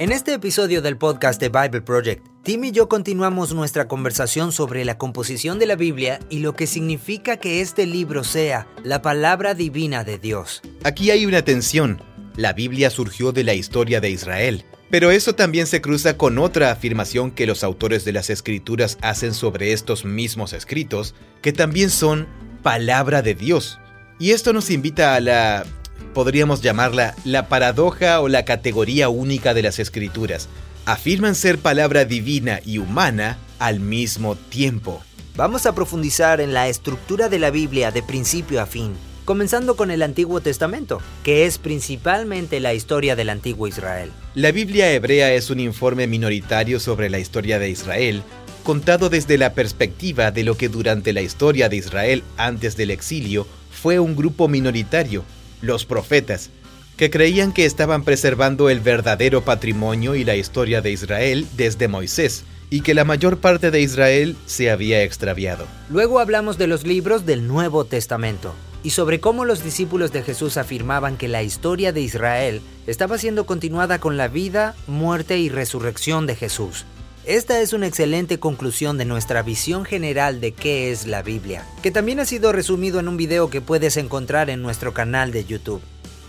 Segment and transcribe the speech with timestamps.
[0.00, 4.86] En este episodio del podcast de Bible Project, Tim y yo continuamos nuestra conversación sobre
[4.86, 9.52] la composición de la Biblia y lo que significa que este libro sea la palabra
[9.52, 10.62] divina de Dios.
[10.84, 12.02] Aquí hay una tensión.
[12.34, 16.70] La Biblia surgió de la historia de Israel, pero eso también se cruza con otra
[16.70, 22.26] afirmación que los autores de las escrituras hacen sobre estos mismos escritos, que también son
[22.62, 23.78] palabra de Dios.
[24.18, 25.66] Y esto nos invita a la
[26.12, 30.48] podríamos llamarla la paradoja o la categoría única de las escrituras.
[30.86, 35.02] Afirman ser palabra divina y humana al mismo tiempo.
[35.36, 38.92] Vamos a profundizar en la estructura de la Biblia de principio a fin,
[39.24, 44.10] comenzando con el Antiguo Testamento, que es principalmente la historia del antiguo Israel.
[44.34, 48.22] La Biblia hebrea es un informe minoritario sobre la historia de Israel,
[48.64, 53.46] contado desde la perspectiva de lo que durante la historia de Israel antes del exilio
[53.70, 55.24] fue un grupo minoritario
[55.62, 56.50] los profetas,
[56.96, 62.44] que creían que estaban preservando el verdadero patrimonio y la historia de Israel desde Moisés,
[62.70, 65.66] y que la mayor parte de Israel se había extraviado.
[65.88, 70.56] Luego hablamos de los libros del Nuevo Testamento y sobre cómo los discípulos de Jesús
[70.56, 76.26] afirmaban que la historia de Israel estaba siendo continuada con la vida, muerte y resurrección
[76.26, 76.84] de Jesús.
[77.30, 81.92] Esta es una excelente conclusión de nuestra visión general de qué es la Biblia, que
[81.92, 85.80] también ha sido resumido en un video que puedes encontrar en nuestro canal de YouTube.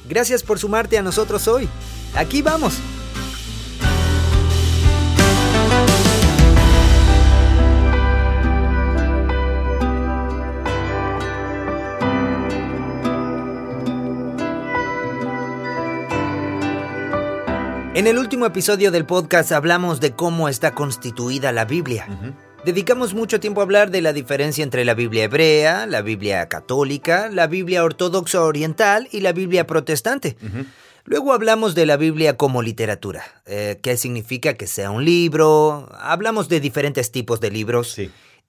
[0.08, 1.68] Gracias por sumarte a nosotros hoy.
[2.14, 2.76] Aquí vamos.
[18.02, 22.08] En el último episodio del podcast hablamos de cómo está constituida la Biblia.
[22.66, 27.30] Dedicamos mucho tiempo a hablar de la diferencia entre la Biblia hebrea, la Biblia católica,
[27.30, 30.36] la Biblia ortodoxa oriental y la Biblia protestante.
[31.06, 36.50] Luego hablamos de la Biblia como literatura, eh, qué significa que sea un libro, hablamos
[36.50, 37.96] de diferentes tipos de libros.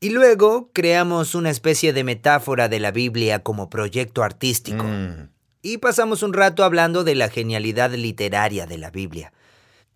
[0.01, 4.85] Y luego creamos una especie de metáfora de la Biblia como proyecto artístico.
[4.85, 5.29] Mm.
[5.61, 9.31] Y pasamos un rato hablando de la genialidad literaria de la Biblia.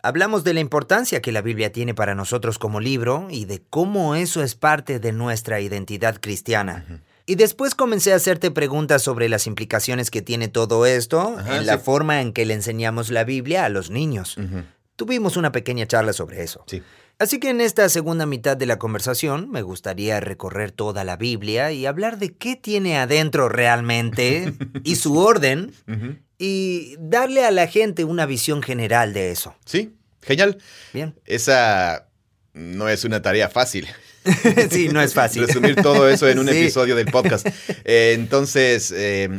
[0.07, 4.15] Hablamos de la importancia que la Biblia tiene para nosotros como libro y de cómo
[4.15, 7.01] eso es parte de nuestra identidad cristiana.
[7.25, 11.77] Y después comencé a hacerte preguntas sobre las implicaciones que tiene todo esto en la
[11.77, 14.37] forma en que le enseñamos la Biblia a los niños.
[14.95, 16.63] Tuvimos una pequeña charla sobre eso.
[17.19, 21.73] Así que en esta segunda mitad de la conversación me gustaría recorrer toda la Biblia
[21.73, 24.53] y hablar de qué tiene adentro realmente
[24.85, 25.73] y su orden
[26.37, 29.55] y darle a la gente una visión general de eso.
[29.65, 29.96] Sí,
[30.27, 30.57] Genial.
[30.93, 31.15] Bien.
[31.25, 32.09] Esa
[32.53, 33.87] no es una tarea fácil.
[34.71, 35.47] sí, no es fácil.
[35.47, 37.47] Resumir todo eso en un episodio del podcast.
[37.85, 39.29] Eh, entonces, eh,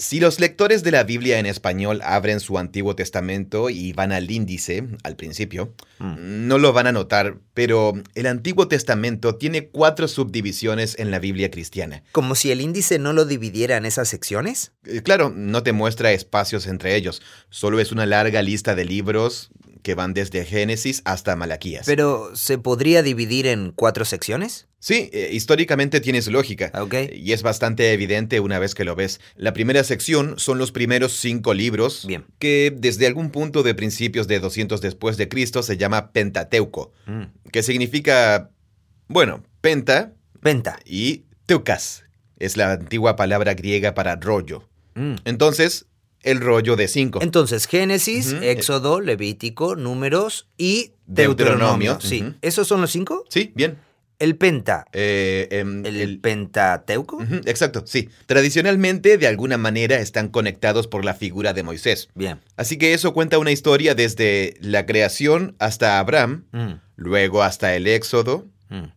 [0.00, 4.30] si los lectores de la Biblia en español abren su Antiguo Testamento y van al
[4.30, 6.46] índice, al principio, mm.
[6.48, 11.50] no lo van a notar, pero el Antiguo Testamento tiene cuatro subdivisiones en la Biblia
[11.50, 12.02] cristiana.
[12.12, 14.72] ¿Como si el índice no lo dividiera en esas secciones?
[14.86, 17.20] Eh, claro, no te muestra espacios entre ellos,
[17.50, 19.50] solo es una larga lista de libros
[19.82, 21.86] que van desde Génesis hasta Malaquías.
[21.86, 24.68] Pero, ¿se podría dividir en cuatro secciones?
[24.80, 26.72] Sí, eh, históricamente tienes lógica.
[26.74, 26.94] Ok.
[27.12, 29.20] Y es bastante evidente una vez que lo ves.
[29.36, 32.06] La primera sección son los primeros cinco libros.
[32.06, 32.24] Bien.
[32.38, 36.92] Que desde algún punto de principios de 200 después de Cristo se llama Pentateuco.
[37.06, 37.24] Mm.
[37.52, 38.50] Que significa,
[39.06, 40.14] bueno, penta.
[40.40, 40.78] Penta.
[40.86, 42.04] Y teucas.
[42.38, 44.66] Es la antigua palabra griega para rollo.
[44.94, 45.16] Mm.
[45.26, 45.86] Entonces,
[46.22, 47.20] el rollo de cinco.
[47.22, 51.98] Entonces, Génesis, Éxodo, Levítico, Números y Deuteronomio.
[52.00, 52.34] Sí.
[52.42, 53.24] ¿Esos son los cinco?
[53.28, 53.78] Sí, bien.
[54.18, 54.84] El penta.
[54.92, 57.22] Eh, em, el, pentateuco.
[57.46, 58.10] exacto, sí.
[58.26, 62.10] Tradicionalmente, de alguna manera, están conectados por la figura de Moisés.
[62.14, 62.38] Bien.
[62.56, 66.72] Así que eso cuenta una historia desde la creación hasta Abraham, mm.
[66.96, 68.46] luego hasta el Éxodo.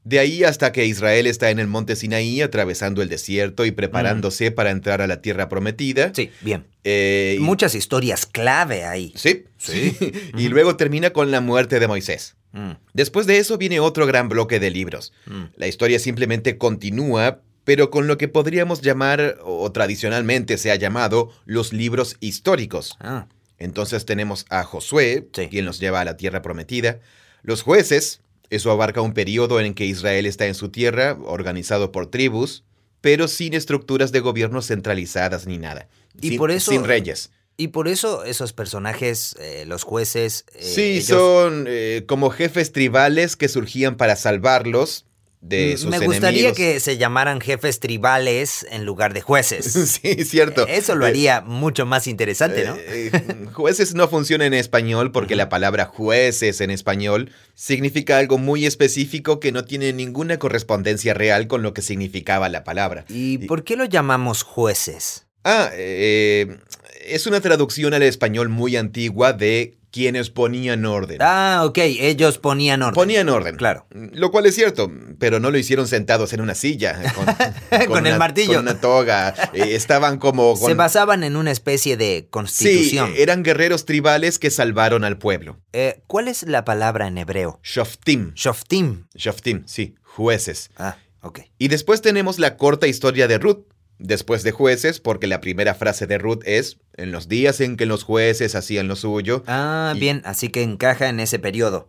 [0.03, 4.51] De ahí hasta que Israel está en el monte Sinaí atravesando el desierto y preparándose
[4.51, 4.53] mm.
[4.53, 6.11] para entrar a la tierra prometida.
[6.13, 6.67] Sí, bien.
[6.83, 9.13] Eh, Muchas historias clave ahí.
[9.15, 9.97] Sí, sí.
[10.37, 12.35] y luego termina con la muerte de Moisés.
[12.51, 12.73] Mm.
[12.93, 15.11] Después de eso viene otro gran bloque de libros.
[15.55, 21.31] La historia simplemente continúa, pero con lo que podríamos llamar, o tradicionalmente se ha llamado,
[21.45, 22.95] los libros históricos.
[22.99, 23.27] Ah.
[23.57, 26.99] Entonces tenemos a Josué, quien nos lleva a la tierra prometida,
[27.41, 28.21] los jueces,
[28.55, 32.63] eso abarca un periodo en que Israel está en su tierra, organizado por tribus,
[33.01, 35.89] pero sin estructuras de gobierno centralizadas ni nada.
[36.21, 37.31] Y sin, por eso, sin reyes.
[37.57, 40.45] Y por eso esos personajes, eh, los jueces...
[40.53, 45.05] Eh, sí, son eh, como jefes tribales que surgían para salvarlos,
[45.43, 46.57] de sus Me gustaría enemigos.
[46.57, 49.65] que se llamaran jefes tribales en lugar de jueces.
[50.01, 50.65] Sí, cierto.
[50.67, 52.75] Eso lo Eh, haría mucho más interesante, ¿no?
[52.75, 58.37] Eh, eh, jueces no funciona en español porque la palabra jueces en español significa algo
[58.37, 63.05] muy específico que no tiene ninguna correspondencia real con lo que significaba la palabra.
[63.09, 65.25] ¿Y por qué lo llamamos jueces?
[65.43, 66.57] Ah, eh,
[67.05, 71.19] es una traducción al español muy antigua de quienes ponían orden.
[71.21, 72.95] Ah, ok, ellos ponían orden.
[72.95, 73.55] Ponían orden.
[73.55, 73.85] Claro.
[73.91, 76.99] Lo cual es cierto, pero no lo hicieron sentados en una silla.
[77.69, 78.53] Con, Con el una- martillo.
[78.55, 79.35] Con una toga.
[79.53, 80.55] Eh, estaban como...
[80.59, 83.13] con- Se basaban en una especie de Sí, constitución.
[83.15, 85.59] eran guerreros tribales que salvaron al pueblo.
[85.73, 87.59] Eh, ¿Cuál es la palabra en hebreo?
[87.63, 88.33] Shoftim.
[88.33, 89.05] Shoftim.
[89.15, 90.71] Shoftim, sí, jueces.
[90.75, 91.41] Ah, ok.
[91.59, 93.67] Y después tenemos la corta historia de Ruth,
[94.03, 97.85] después de jueces, porque la primera frase de Ruth es, en los días en que
[97.85, 99.43] los jueces hacían lo suyo.
[99.47, 101.87] Ah, Y- bien, así que encaja en ese periodo.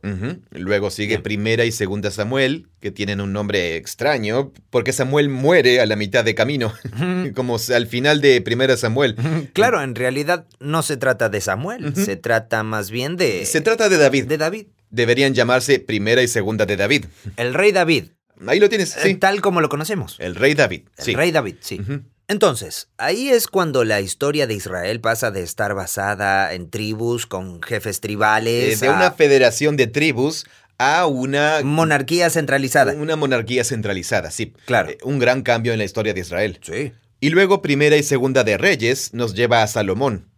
[0.51, 1.23] Luego sigue Bien.
[1.23, 6.25] primera y segunda Samuel, que tienen un nombre extraño, porque Samuel muere a la mitad
[6.25, 6.73] de camino,
[7.35, 9.17] como al final de primera Samuel.
[9.53, 13.45] Claro, en realidad no se trata de Samuel, se trata más bien de...
[13.45, 14.25] Se trata de David.
[14.27, 14.67] de David.
[14.91, 17.07] Deberían llamarse primera y segunda de David.
[17.37, 18.05] El rey David,
[18.47, 19.15] Ahí lo tienes, eh, sí.
[19.15, 20.17] tal como lo conocemos.
[20.19, 21.15] El rey David, El sí.
[21.15, 21.81] rey David, sí.
[22.27, 27.63] Entonces, ahí es cuando la historia de Israel pasa de estar basada en tribus con
[27.63, 30.47] jefes Eh, tribales de a una federación de tribus
[30.79, 32.95] a una monarquía centralizada.
[32.95, 34.55] Una monarquía centralizada, sí.
[34.67, 34.91] Claro.
[34.91, 36.59] Eh, Un gran cambio en la historia de Israel.
[36.63, 36.93] Sí.
[37.21, 40.29] Y luego Primera y Segunda de Reyes nos lleva a Salomón,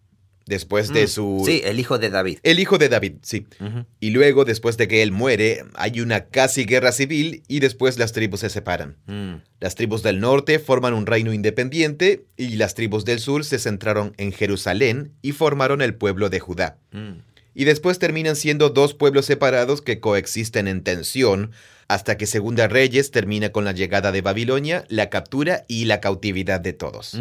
[0.47, 1.43] después de Mm, su...
[1.45, 2.39] Sí, el hijo de David.
[2.43, 3.47] El hijo de David, sí.
[4.01, 8.13] Y luego, después de que él muere, hay una casi guerra civil y después las
[8.13, 8.97] tribus se separan.
[9.07, 9.43] Mm.
[9.61, 14.15] Las tribus del norte forman un reino independiente y las tribus del sur se centraron
[14.17, 16.79] en Jerusalén y formaron el pueblo de Judá.
[16.93, 17.19] Mm.
[17.55, 21.53] Y después terminan siendo dos pueblos separados que coexisten en tensión
[21.89, 26.61] hasta que Segunda Reyes termina con la llegada de Babilonia, la captura y la cautividad
[26.61, 27.17] de todos.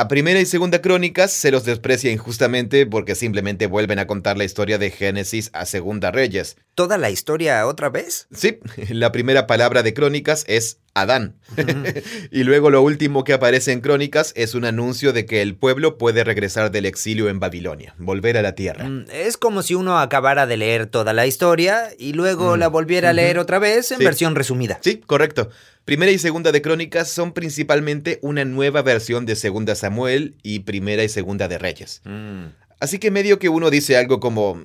[0.00, 4.44] A Primera y Segunda Crónicas se los desprecia injustamente porque simplemente vuelven a contar la
[4.44, 6.56] historia de Génesis a Segunda Reyes.
[6.74, 8.26] ¿Toda la historia otra vez?
[8.32, 11.36] Sí, la primera palabra de Crónicas es Adán.
[12.30, 15.98] y luego lo último que aparece en Crónicas es un anuncio de que el pueblo
[15.98, 18.88] puede regresar del exilio en Babilonia, volver a la tierra.
[18.88, 22.58] Mm, Es como si uno acabara de leer toda la historia y luego Mm.
[22.58, 24.04] la volviera a leer otra vez en Sí.
[24.04, 24.78] versión resumida.
[24.82, 25.50] Sí, correcto.
[25.84, 31.02] Primera y segunda de Crónicas son principalmente una nueva versión de Segunda Samuel y Primera
[31.04, 32.00] y Segunda de Reyes.
[32.04, 32.46] Mm.
[32.80, 34.60] Así que medio que uno dice algo como,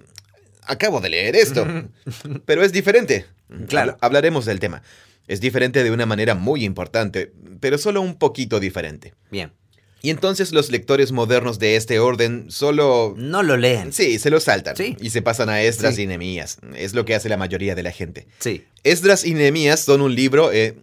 [0.63, 1.65] acabo de leer esto,
[2.45, 3.25] pero es diferente.
[3.67, 3.91] Claro.
[3.91, 4.81] Habla- Hablaremos del tema.
[5.27, 9.13] Es diferente de una manera muy importante, pero solo un poquito diferente.
[9.31, 9.51] Bien.
[10.01, 13.15] Y entonces los lectores modernos de este orden solo...
[13.17, 13.91] No lo leen.
[13.91, 14.75] Sí, se lo saltan.
[14.75, 14.95] Sí.
[15.01, 16.03] Y se pasan a Esdras Sí.
[16.03, 16.59] y Nehemías.
[16.75, 18.27] Es lo que hace la mayoría de la gente.
[18.37, 18.65] Sí.
[18.83, 20.75] Esdras y Nehemías son un libro, eh,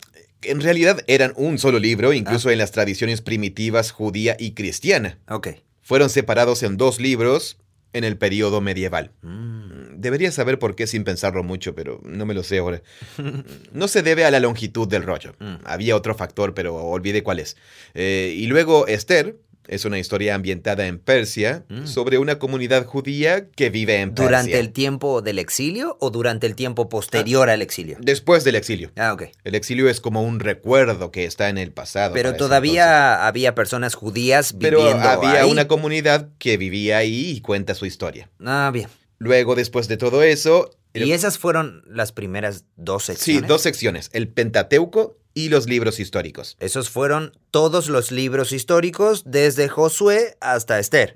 [0.43, 2.53] en realidad eran un solo libro, incluso Ah.
[2.53, 5.19] en las tradiciones primitivas judía y cristiana.
[5.29, 5.51] Ok.
[5.83, 7.59] Fueron separados en dos libros
[7.93, 9.13] en el periodo medieval.
[9.23, 9.82] Mm.
[10.03, 12.83] Debería saber por qué sin pensarlo mucho, pero no me lo sé ahora.
[13.73, 15.35] No se debe a la longitud del rollo.
[15.39, 15.55] Mm.
[15.65, 17.57] Había otro factor, pero olvidé cuál es.
[17.95, 19.37] Eh, y luego Esther
[19.69, 21.87] es una historia ambientada en Persia Mm.
[21.87, 24.25] sobre una comunidad judía que vive en Persia.
[24.25, 27.97] ¿Durante el tiempo del exilio o durante el tiempo posterior al exilio?
[28.01, 28.91] Después del exilio.
[28.97, 29.23] Ah, ok.
[29.45, 32.13] El exilio es como un recuerdo que está en el pasado.
[32.13, 34.69] Pero todavía había personas judías entonces.
[34.71, 35.51] Pero viviendo había ahí.
[35.51, 38.29] una comunidad que vivía ahí y cuenta su historia.
[38.45, 38.89] Ah, bien.
[39.23, 40.71] Luego, después de todo eso...
[40.95, 43.49] ¿Y esas fueron las primeras dos Sí, secciones?
[43.49, 46.57] dos secciones, el Pentateuco y los libros históricos.
[46.59, 51.15] Esos fueron todos los libros históricos desde Josué hasta Esther.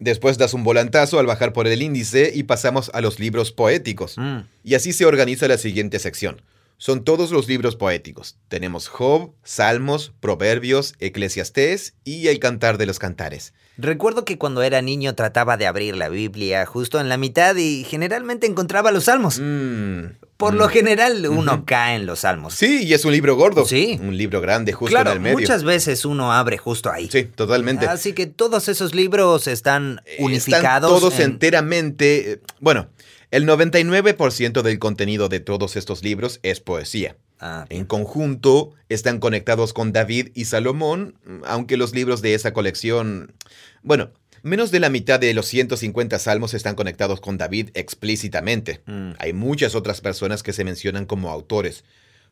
[0.00, 4.18] Después das un volantazo al bajar por el índice y pasamos a los libros poéticos.
[4.18, 4.40] Mm.
[4.64, 6.42] Y así se organiza la siguiente sección.
[6.76, 8.36] Son todos los libros poéticos.
[8.48, 13.54] Tenemos Job, Salmos, Proverbios, Eclesiastés y el Cantar de los Cantares.
[13.78, 17.84] Recuerdo que cuando era niño trataba de abrir la Biblia justo en la mitad y
[17.84, 19.38] generalmente encontraba los salmos.
[19.40, 20.16] Mm.
[20.36, 22.54] Por lo general uno cae en los salmos.
[22.54, 23.64] Sí, y es un libro gordo.
[23.64, 23.98] Sí.
[24.02, 25.38] Un libro grande justo claro, en el medio.
[25.38, 27.08] muchas veces uno abre justo ahí.
[27.10, 27.86] Sí, totalmente.
[27.86, 30.90] Así que todos esos libros están Eh, unificados.
[30.90, 32.32] Están todos en- enteramente...
[32.32, 32.88] eh, Bueno,
[33.34, 37.16] el 99% del contenido de todos estos libros es poesía.
[37.40, 43.34] Ah, En conjunto están conectados con David y Salomón, aunque los libros de esa colección...
[43.82, 44.12] Bueno,
[44.44, 48.82] menos de la mitad de los 150 salmos están conectados con David explícitamente.
[48.86, 49.14] Mm.
[49.18, 51.82] Hay muchas otras personas que se mencionan como autores.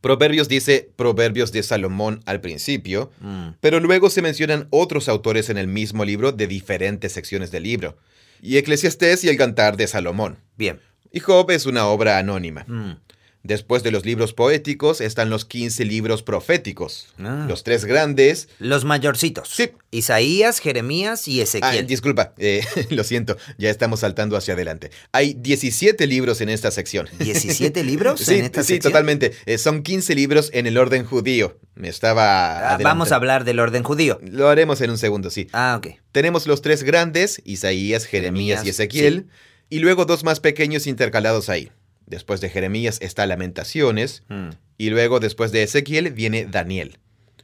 [0.00, 3.48] Proverbios dice Proverbios de Salomón al principio, mm.
[3.60, 7.96] pero luego se mencionan otros autores en el mismo libro de diferentes secciones del libro.
[8.40, 10.38] Y Eclesiastés y el Cantar de Salomón.
[10.56, 10.80] Bien.
[11.12, 12.64] Y Job es una obra anónima.
[12.66, 12.96] Mm.
[13.44, 17.08] Después de los libros poéticos están los 15 libros proféticos.
[17.18, 17.44] Ah.
[17.48, 18.48] Los tres grandes.
[18.60, 19.48] Los mayorcitos.
[19.48, 19.72] Sí.
[19.90, 21.86] Isaías, Jeremías y Ah, Ezequiel.
[21.88, 24.92] disculpa, eh, lo siento, ya estamos saltando hacia adelante.
[25.10, 27.08] Hay 17 libros en esta sección.
[27.18, 28.92] ¿17 libros Sí, en esta sí, sección?
[28.92, 29.32] totalmente.
[29.46, 31.58] Eh, son 15 libros en el orden judío.
[31.74, 32.74] Me estaba.
[32.74, 34.20] Ah, vamos a hablar del orden judío.
[34.22, 35.48] Lo haremos en un segundo, sí.
[35.52, 35.96] Ah, ok.
[36.12, 39.26] Tenemos los tres grandes, Isaías, Jeremías, y Ezequiel,
[39.72, 41.70] y luego dos más pequeños intercalados ahí.
[42.04, 46.98] Después de Jeremías está Lamentaciones, Mm, y luego después de Ezequiel viene Daniel.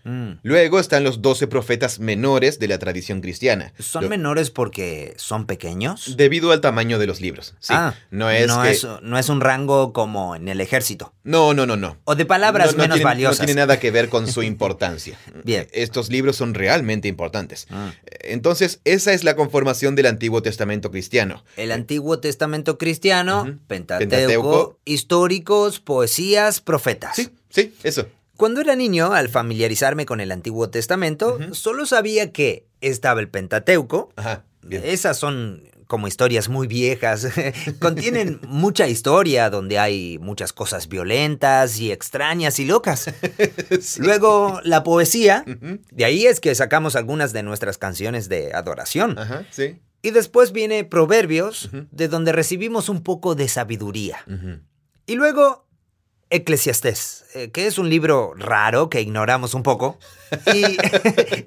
[0.08, 0.38] Mm.
[0.42, 3.72] Luego están los doce profetas menores de la tradición cristiana.
[3.78, 6.16] ¿Son Lo- menores porque son pequeños?
[6.16, 7.54] Debido al tamaño de los libros.
[7.60, 11.12] Sí, ah, no es no, que- es, no es un rango como en el ejército.
[11.24, 11.98] No, no, no, no.
[12.04, 13.40] O de palabras No- no menos tiene- valiosas.
[13.40, 15.18] No tiene nada que ver con su importancia.
[15.44, 15.68] Bien.
[15.72, 17.66] Estos libros son realmente importantes.
[17.70, 17.92] Ah.
[18.20, 21.44] Entonces, esa es la conformación del Antiguo Testamento cristiano.
[21.56, 23.58] El Antiguo Testamento cristiano.
[23.66, 24.78] Pentateuco, Pentateuco.
[24.84, 27.16] históricos, poesías, profetas.
[27.16, 28.06] Sí, sí, eso.
[28.38, 34.12] Cuando era niño, al familiarizarme con el Antiguo Testamento, solo sabía que estaba el Pentateuco.
[34.14, 34.44] Ajá.
[34.70, 37.26] Esas son como historias muy viejas.
[37.80, 43.10] Contienen mucha historia donde hay muchas cosas violentas y extrañas y locas.
[43.80, 44.02] Sí.
[44.02, 45.44] Luego, la poesía.
[45.90, 49.18] De ahí es que sacamos algunas de nuestras canciones de adoración.
[49.18, 49.80] Ajá, sí.
[50.00, 54.24] Y después viene Proverbios, de donde recibimos un poco de sabiduría.
[55.06, 55.67] Y luego
[56.30, 59.98] Eclesiastés, eh, que es un libro raro que ignoramos un poco.
[60.54, 60.64] Y,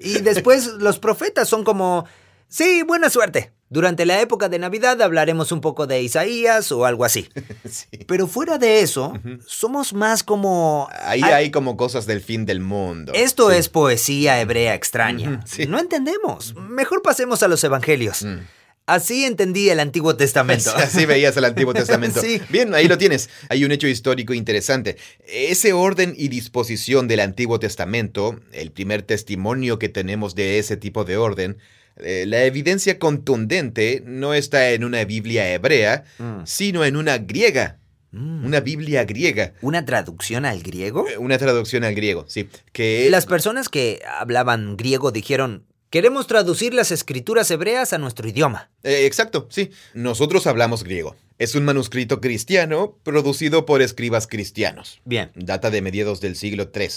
[0.00, 2.06] y después los profetas son como,
[2.48, 3.52] sí, buena suerte.
[3.68, 7.28] Durante la época de Navidad hablaremos un poco de Isaías o algo así.
[7.70, 7.86] Sí.
[8.06, 9.14] Pero fuera de eso,
[9.46, 10.88] somos más como...
[11.04, 13.12] Ahí Ah, hay como cosas del fin del mundo.
[13.14, 13.56] Esto Sí.
[13.56, 15.40] es poesía hebrea extraña.
[15.46, 15.64] Sí.
[15.66, 16.54] No entendemos.
[16.54, 18.24] Mejor pasemos a los evangelios.
[18.24, 18.40] Mm.
[18.86, 20.74] Así entendí el Antiguo Testamento.
[20.76, 22.20] Así veías el Antiguo Testamento.
[22.22, 22.40] Sí.
[22.48, 23.30] Bien, ahí lo tienes.
[23.48, 24.96] Hay un hecho histórico interesante.
[25.26, 31.04] Ese orden y disposición del Antiguo Testamento, el primer testimonio que tenemos de ese tipo
[31.04, 31.58] de orden,
[31.96, 36.42] eh, la evidencia contundente no está en una Biblia hebrea, Mm.
[36.44, 37.78] sino en una griega,
[38.12, 38.44] Mm.
[38.46, 39.54] una Biblia griega.
[39.62, 41.08] ¿Una traducción al griego?
[41.08, 42.48] Eh, Una traducción al griego, sí.
[42.72, 48.70] Que Las personas que hablaban griego dijeron, queremos traducir las escrituras hebreas a nuestro idioma.
[48.82, 49.70] Eh, exacto, sí.
[49.92, 51.14] Nosotros hablamos griego.
[51.38, 55.02] Es un manuscrito cristiano producido por escribas cristianos.
[55.04, 55.30] Bien.
[55.34, 56.88] Data de mediados del siglo III.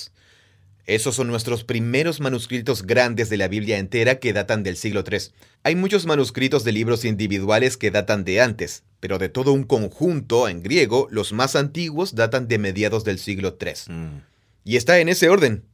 [0.86, 5.20] Esos son nuestros primeros manuscritos grandes de la Biblia entera que datan del siglo III.
[5.64, 10.48] Hay muchos manuscritos de libros individuales que datan de antes, pero de todo un conjunto
[10.48, 14.22] en griego, los más antiguos datan de mediados del siglo III.
[14.64, 15.66] Y está en ese orden.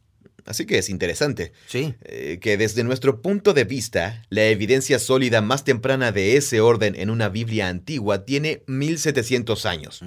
[0.46, 1.94] Así que es interesante Sí.
[2.04, 6.96] eh, que desde nuestro punto de vista, la evidencia sólida más temprana de ese orden
[6.96, 10.02] en una Biblia antigua tiene 1700 años,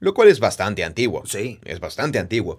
[0.00, 1.22] lo cual es bastante antiguo.
[1.26, 1.58] Sí.
[1.64, 2.56] Es bastante antiguo.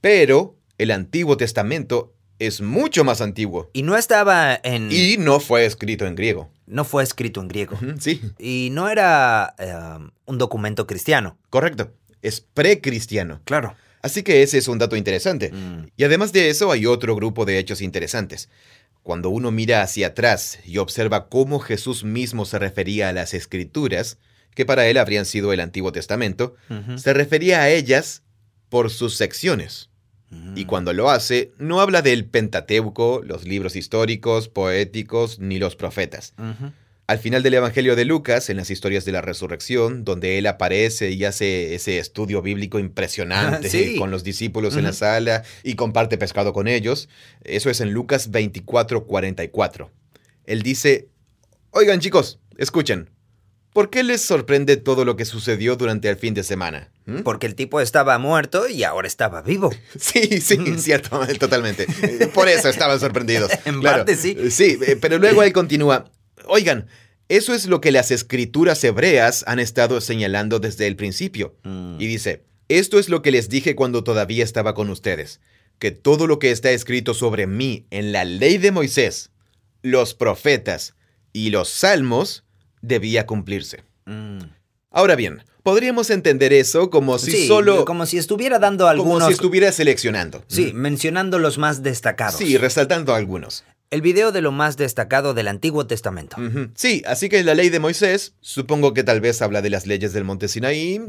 [0.00, 4.90] Pero el Antiguo Testamento es mucho más antiguo Y no estaba en...
[4.90, 6.50] y no fue escrito en griego.
[6.66, 7.78] No fue escrito en griego.
[8.00, 9.72] Sí, Y no era eh,
[10.26, 11.38] un documento cristiano.
[11.50, 11.92] correcto.
[12.22, 13.40] Es precristiano.
[13.44, 13.76] Claro.
[14.04, 15.50] Así que ese es un dato interesante.
[15.50, 15.86] Mm.
[15.96, 18.50] Y además de eso hay otro grupo de hechos interesantes.
[19.02, 24.18] Cuando uno mira hacia atrás y observa cómo Jesús mismo se refería a las escrituras,
[24.54, 26.54] que para él habrían sido el Antiguo Testamento,
[26.96, 28.22] se refería a ellas
[28.68, 29.88] por sus secciones.
[30.54, 30.66] Y Mm.
[30.66, 36.34] cuando lo hace, no habla del Pentateuco, los libros históricos, poéticos, ni los profetas.
[37.06, 41.10] Al final del Evangelio de Lucas, en las historias de la resurrección, donde él aparece
[41.10, 43.96] y hace ese estudio bíblico impresionante Sí.
[43.98, 47.10] con los discípulos en la sala y comparte pescado con ellos,
[47.42, 49.90] eso es en Lucas 24, 44.
[50.46, 51.08] Él dice,
[51.72, 53.10] oigan chicos, escuchen,
[53.74, 56.90] ¿por qué les sorprende todo lo que sucedió durante el fin de semana?
[57.04, 57.18] ¿Mm?
[57.18, 59.70] Porque el tipo estaba muerto y ahora estaba vivo.
[60.00, 61.86] Sí, sí, cierto, totalmente.
[62.32, 63.50] Por eso estaban sorprendidos.
[63.66, 63.98] En Claro.
[63.98, 64.34] parte, sí.
[64.50, 66.10] Sí, eh, pero luego él continúa.
[66.46, 66.86] Oigan,
[67.28, 71.56] eso es lo que las escrituras hebreas han estado señalando desde el principio.
[71.62, 71.96] Mm.
[71.98, 75.40] Y dice, esto es lo que les dije cuando todavía estaba con ustedes,
[75.78, 79.30] que todo lo que está escrito sobre mí en la ley de Moisés,
[79.82, 80.94] los profetas
[81.32, 82.44] y los salmos
[82.82, 83.84] debía cumplirse.
[84.06, 84.40] Mm.
[84.90, 87.84] Ahora bien, podríamos entender eso como si Sí, solo...
[87.84, 89.26] Como si estuviera dando como algunos...
[89.26, 90.44] si estuviera seleccionando.
[90.46, 92.36] Sí, mencionando los más destacados.
[92.36, 93.64] Sí, resaltando algunos.
[93.90, 96.36] El video de lo más destacado del Antiguo Testamento.
[96.74, 100.12] Sí, así que la ley de Moisés, supongo que tal vez habla de las leyes
[100.12, 101.00] del monte Sinaí,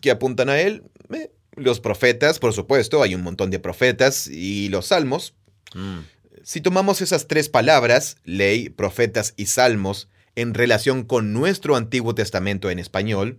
[0.00, 0.82] que apuntan a él.
[1.12, 5.34] Eh, Los profetas, por supuesto, hay un montón de profetas, y los salmos.
[5.74, 6.00] Mm.
[6.42, 12.70] Si tomamos esas tres palabras, ley, profetas y salmos, en relación con nuestro Antiguo Testamento
[12.70, 13.38] en español,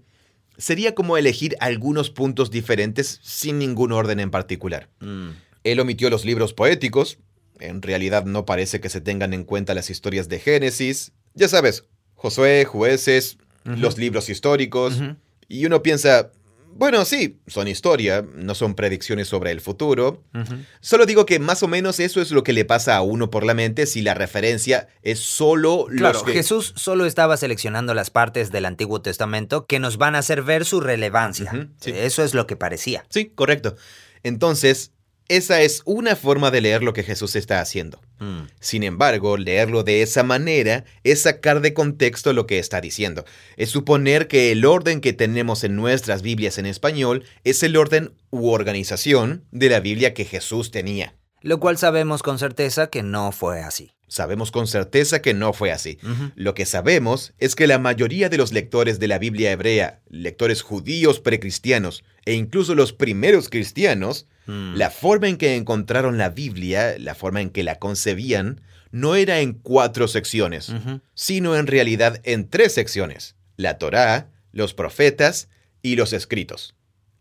[0.58, 4.90] sería como elegir algunos puntos diferentes sin ningún orden en particular.
[5.02, 5.32] Mm.
[5.66, 7.18] Él omitió los libros poéticos.
[7.60, 11.14] En realidad no parece que se tengan en cuenta las historias de Génesis.
[11.34, 11.86] Ya sabes,
[12.16, 15.02] Josué, jueces, los libros históricos.
[15.48, 16.32] Y uno piensa,
[16.78, 20.24] bueno, sí, son historia, no son predicciones sobre el futuro.
[20.82, 23.46] Solo digo que más o menos eso es lo que le pasa a uno por
[23.46, 26.34] la mente si la referencia es solo Claro, los que...
[26.34, 30.66] Jesús solo estaba seleccionando las partes del Antiguo Testamento que nos van a hacer ver
[30.66, 31.70] su relevancia.
[31.80, 31.92] Sí.
[31.96, 33.06] Eso es lo que parecía.
[33.10, 33.76] Sí, correcto.
[34.24, 34.92] Entonces,
[35.28, 38.00] esa es una forma de leer lo que Jesús está haciendo.
[38.20, 38.44] Mm.
[38.60, 43.26] Sin embargo, leerlo de esa manera es sacar de contexto lo que está diciendo.
[43.58, 48.14] Es suponer que el orden que tenemos en nuestras Biblias en español es el orden
[48.30, 51.16] u organización de la Biblia que Jesús tenía.
[51.46, 53.92] Lo cual sabemos con certeza que no fue así.
[54.08, 55.98] Sabemos con certeza que no fue así.
[56.36, 60.62] Lo que sabemos es que la mayoría de los lectores de la Biblia hebrea, lectores
[60.62, 64.76] judíos precristianos e incluso los primeros cristianos, Mm.
[64.76, 68.62] la forma en que encontraron la Biblia, la forma en que la concebían,
[68.92, 70.72] no era en cuatro secciones,
[71.16, 73.36] sino en realidad en tres secciones.
[73.58, 75.50] La Torá, los profetas
[75.82, 76.76] y los escritos.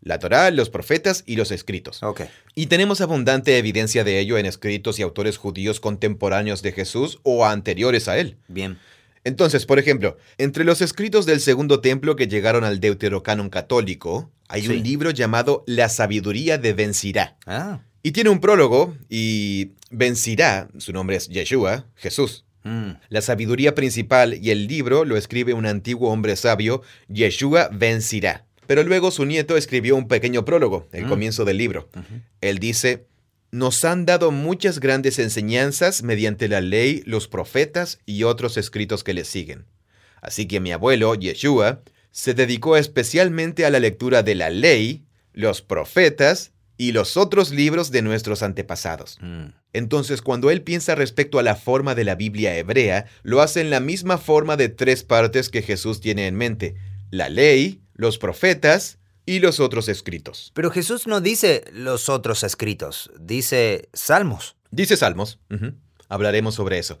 [0.05, 2.01] La Torá, los profetas y los escritos.
[2.03, 2.21] Ok.
[2.53, 7.43] Y tenemos abundante evidencia de ello en escritos y autores judíos contemporáneos de Jesús o
[7.45, 8.37] anteriores a él.
[8.47, 8.77] Bien.
[9.23, 14.61] Entonces, por ejemplo, entre los escritos del Segundo Templo que llegaron al Deuterocanon católico, hay
[14.61, 14.67] Sí.
[14.69, 17.35] un libro llamado La sabiduría de Ben Sirá.
[17.47, 17.79] Ah.
[18.03, 22.45] Y tiene un prólogo, y Ben Sirá, su nombre es Yeshua, Jesús.
[22.63, 22.91] Mm.
[23.09, 28.45] La sabiduría principal y el libro lo escribe un antiguo hombre sabio, Yeshua Ben Sirá.
[28.67, 31.09] Pero luego su nieto escribió un pequeño prólogo, el Mm.
[31.09, 31.89] comienzo del libro.
[32.41, 33.05] Él dice,
[33.51, 39.13] nos han dado muchas grandes enseñanzas mediante la ley, los profetas y otros escritos que
[39.13, 39.65] le siguen.
[40.21, 41.81] Así que mi abuelo, Yeshua,
[42.11, 47.91] se dedicó especialmente a la lectura de la ley, los profetas y los otros libros
[47.91, 49.17] de nuestros antepasados.
[49.21, 49.47] Mm.
[49.73, 53.69] Entonces, cuando él piensa respecto a la forma de la Biblia hebrea, lo hace en
[53.69, 56.75] la misma forma de tres partes que Jesús tiene en mente.
[57.11, 60.51] La ley, los profetas y los otros escritos.
[60.53, 64.55] Pero Jesús no dice los otros escritos, dice salmos.
[64.71, 65.39] Dice Salmos.
[66.09, 66.99] Hablaremos sobre eso.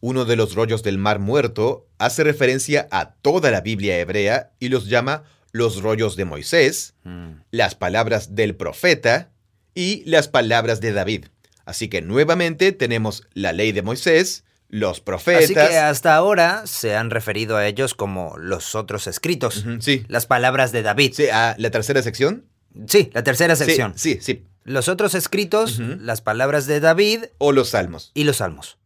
[0.00, 4.68] Uno de los rollos del Mar Muerto hace referencia a toda la Biblia hebrea y
[4.68, 7.40] los llama los rollos de Moisés, Mm.
[7.50, 9.30] las palabras del profeta
[9.74, 11.26] y las palabras de David.
[11.64, 15.44] Así que nuevamente tenemos la ley de Moisés, los profetas.
[15.44, 20.04] Así que hasta ahora se han referido a ellos como los otros escritos, sí.
[20.08, 21.12] las palabras de David.
[21.14, 22.44] Sí, ah, la tercera sección.
[22.86, 23.94] Sí, la tercera sección.
[23.96, 24.44] Sí, sí.
[24.64, 28.10] Los otros escritos, las palabras de David O los salmos.
[28.14, 28.78] y los salmos.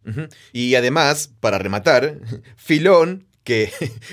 [0.52, 2.18] Y además, para rematar,
[2.56, 3.72] Filón, que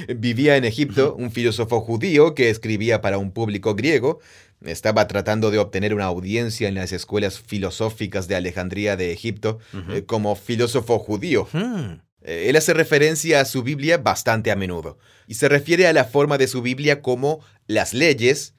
[0.15, 4.19] vivía en Egipto, un filósofo judío que escribía para un público griego,
[4.65, 9.60] estaba tratando de obtener una audiencia en las escuelas filosóficas de Alejandría de Egipto
[9.91, 11.47] eh, como filósofo judío.
[12.23, 14.97] Eh, Él hace referencia a su Biblia bastante a menudo
[15.28, 18.56] y se refiere a la forma de su Biblia como las leyes,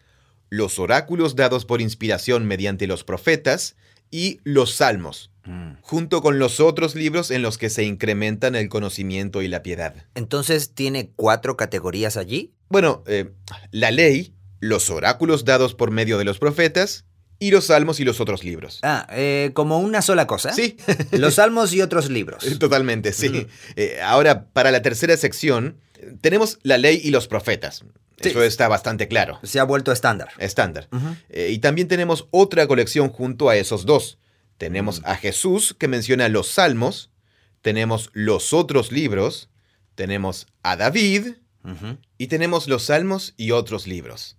[0.49, 3.75] los oráculos dados por inspiración mediante los profetas
[4.13, 5.33] y los salmos.
[5.81, 9.95] Junto con los otros libros en los que se incrementan el conocimiento y la piedad.
[10.15, 12.53] Entonces tiene cuatro categorías allí.
[12.69, 13.31] Bueno, eh,
[13.71, 17.05] la ley, los oráculos dados por medio de los profetas
[17.39, 18.81] y los salmos y los otros libros.
[18.83, 20.53] Ah, eh, como una sola cosa.
[20.53, 20.77] Sí,
[21.13, 22.45] Los salmos y otros libros.
[22.59, 23.29] totalmente, sí.
[23.29, 23.47] Ujú.
[23.77, 25.77] Eh, ahora, para la tercera sección,
[26.21, 27.85] tenemos la ley y los profetas.
[28.21, 28.31] Sí.
[28.31, 29.39] Eso está bastante claro.
[29.45, 30.29] Se ha vuelto estándar.
[30.39, 30.89] Estándar.
[31.29, 34.19] Eh, y también tenemos otra colección junto a esos dos.
[34.59, 37.11] Tenemos a Jesús que menciona los salmos,
[37.63, 39.49] tenemos los otros libros,
[39.95, 41.35] tenemos a David
[42.17, 44.37] y tenemos los salmos y otros libros.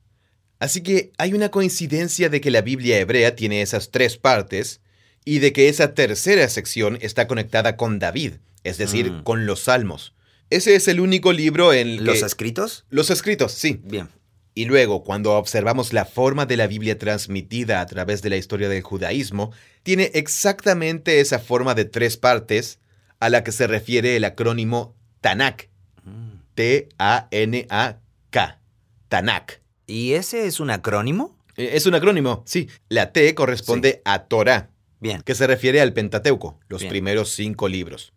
[0.60, 4.82] Así que hay una coincidencia de que la Biblia hebrea tiene esas tres partes
[5.25, 9.23] y de que esa tercera sección está conectada con David, es decir, Mm.
[9.23, 10.13] con los salmos.
[10.49, 12.86] Ese es el único libro en el ¿Los que- escritos?
[12.89, 13.79] los escritos, sí.
[13.84, 14.10] Bien.
[14.55, 18.67] Y luego, cuando observamos la forma de la Biblia transmitida a través de la historia
[18.67, 19.51] del judaísmo,
[19.83, 22.79] tiene exactamente esa forma de tres partes
[23.19, 25.69] a la que se refiere el acrónimo Tanakh.
[26.03, 26.39] Mm.
[26.55, 28.59] T-A-N-A-K.
[29.07, 29.61] Tanakh.
[29.87, 31.37] ¿Y ese es un acrónimo?
[31.57, 32.69] Eh, Es un acrónimo, sí.
[32.89, 35.21] La T corresponde a Torah, Bien.
[35.21, 36.91] que se refiere al Pentateuco, los Bien.
[36.91, 38.13] primeros cinco libros.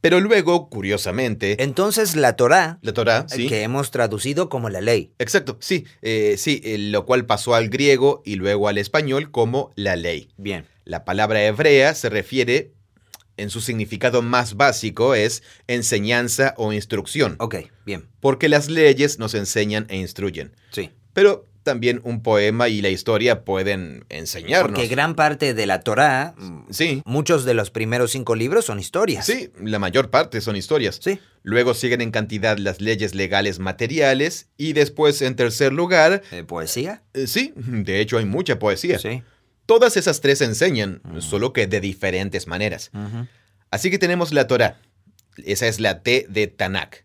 [0.00, 3.48] Pero luego, curiosamente, Entonces la Torá, la Torah, sí.
[3.48, 5.12] que hemos traducido como la ley.
[5.18, 9.72] Exacto, sí, eh, sí, eh, lo cual pasó al griego y luego al español como
[9.76, 10.30] la ley.
[10.38, 10.64] Bien.
[10.84, 12.72] La palabra hebrea se refiere,
[13.36, 18.06] en su significado más básico, es enseñanza o instrucción, Ok, bien.
[18.20, 20.54] porque las leyes nos enseñan e instruyen.
[20.72, 20.90] Sí.
[21.12, 24.72] pero también un poema y la historia pueden enseñarnos.
[24.72, 26.34] Porque gran parte de la Torá,
[26.70, 27.02] sí.
[27.04, 29.26] muchos de los primeros cinco libros son historias.
[29.26, 30.98] Sí, la mayor parte son historias.
[31.02, 31.20] Sí.
[31.42, 36.22] Luego siguen en cantidad las leyes legales materiales y después, en tercer lugar...
[36.32, 37.02] ¿Eh, ¿Poesía?
[37.12, 38.98] Eh, sí, de hecho hay mucha poesía.
[38.98, 39.22] Sí.
[39.70, 42.90] Todas esas tres enseñan, solo que de diferentes maneras.
[43.70, 44.80] Así que tenemos la Torá.
[45.44, 47.04] Esa es la T de Tanakh.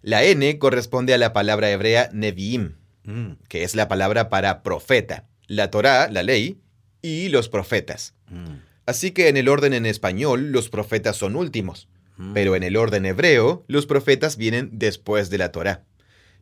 [0.00, 3.32] La N corresponde a la palabra hebrea Nevi'im Mm.
[3.48, 6.60] que es la palabra para profeta, la Torá, la ley,
[7.00, 8.14] y los profetas.
[8.28, 8.54] Mm.
[8.86, 12.32] Así que en el orden en español, los profetas son últimos, mm.
[12.32, 15.84] pero en el orden hebreo, los profetas vienen después de la Torá.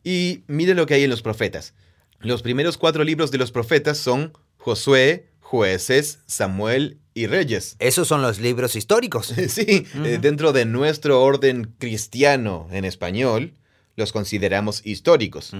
[0.03, 1.73] Y mire lo que hay en los profetas.
[2.19, 7.75] Los primeros cuatro libros de los profetas son Josué, Jueces, Samuel y Reyes.
[7.79, 9.33] Esos son los libros históricos.
[9.49, 13.53] sí, eh, dentro de nuestro orden cristiano en español,
[13.97, 15.51] los consideramos históricos.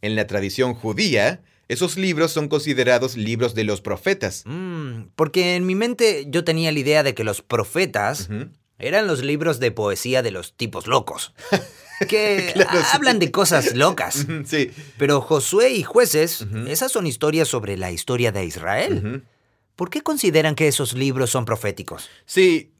[0.00, 4.44] En la tradición judía, esos libros son considerados libros de los profetas.
[4.46, 8.30] Mm, porque en mi mente yo tenía la idea de que los profetas
[8.78, 11.34] eran los libros de poesía de los tipos locos.
[12.08, 12.52] Que
[12.92, 14.26] hablan de cosas locas.
[14.46, 14.72] sí.
[14.98, 19.22] Pero Josué y jueces, esas son historias sobre la historia de Israel.
[19.76, 22.08] ¿Por qué consideran que esos libros son proféticos?
[22.26, 22.72] Sí,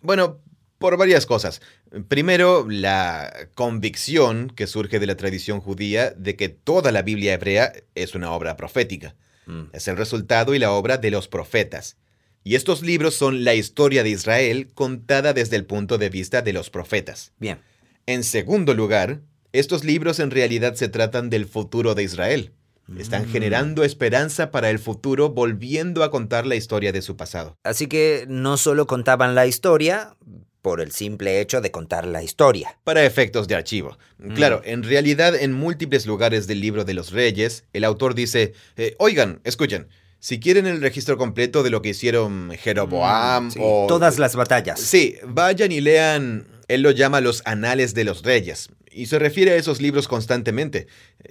[0.00, 0.40] bueno,
[0.78, 1.62] por varias cosas.
[2.08, 7.72] Primero, la convicción que surge de la tradición judía de que toda la Biblia hebrea
[7.94, 9.14] es una obra profética.
[9.46, 9.64] Mm.
[9.72, 11.96] Es el resultado y la obra de los profetas.
[12.42, 16.52] Y estos libros son la historia de Israel contada desde el punto de vista de
[16.52, 17.32] los profetas.
[17.38, 17.60] Bien.
[18.06, 22.52] En segundo lugar, estos libros en realidad se tratan del futuro de Israel.
[22.98, 23.32] Están mm.
[23.32, 27.56] generando esperanza para el futuro volviendo a contar la historia de su pasado.
[27.64, 30.16] Así que no solo contaban la historia,
[30.64, 32.78] por el simple hecho de contar la historia.
[32.84, 33.98] Para efectos de archivo.
[34.16, 34.32] Mm.
[34.32, 38.96] Claro, en realidad en múltiples lugares del libro de los reyes, el autor dice, eh,
[38.98, 39.88] oigan, escuchen,
[40.20, 43.84] si quieren el registro completo de lo que hicieron Jeroboam mm, o...
[43.88, 44.80] Todas las batallas.
[44.80, 49.50] Sí, vayan y lean, él lo llama los anales de los reyes, y se refiere
[49.50, 50.86] a esos libros constantemente.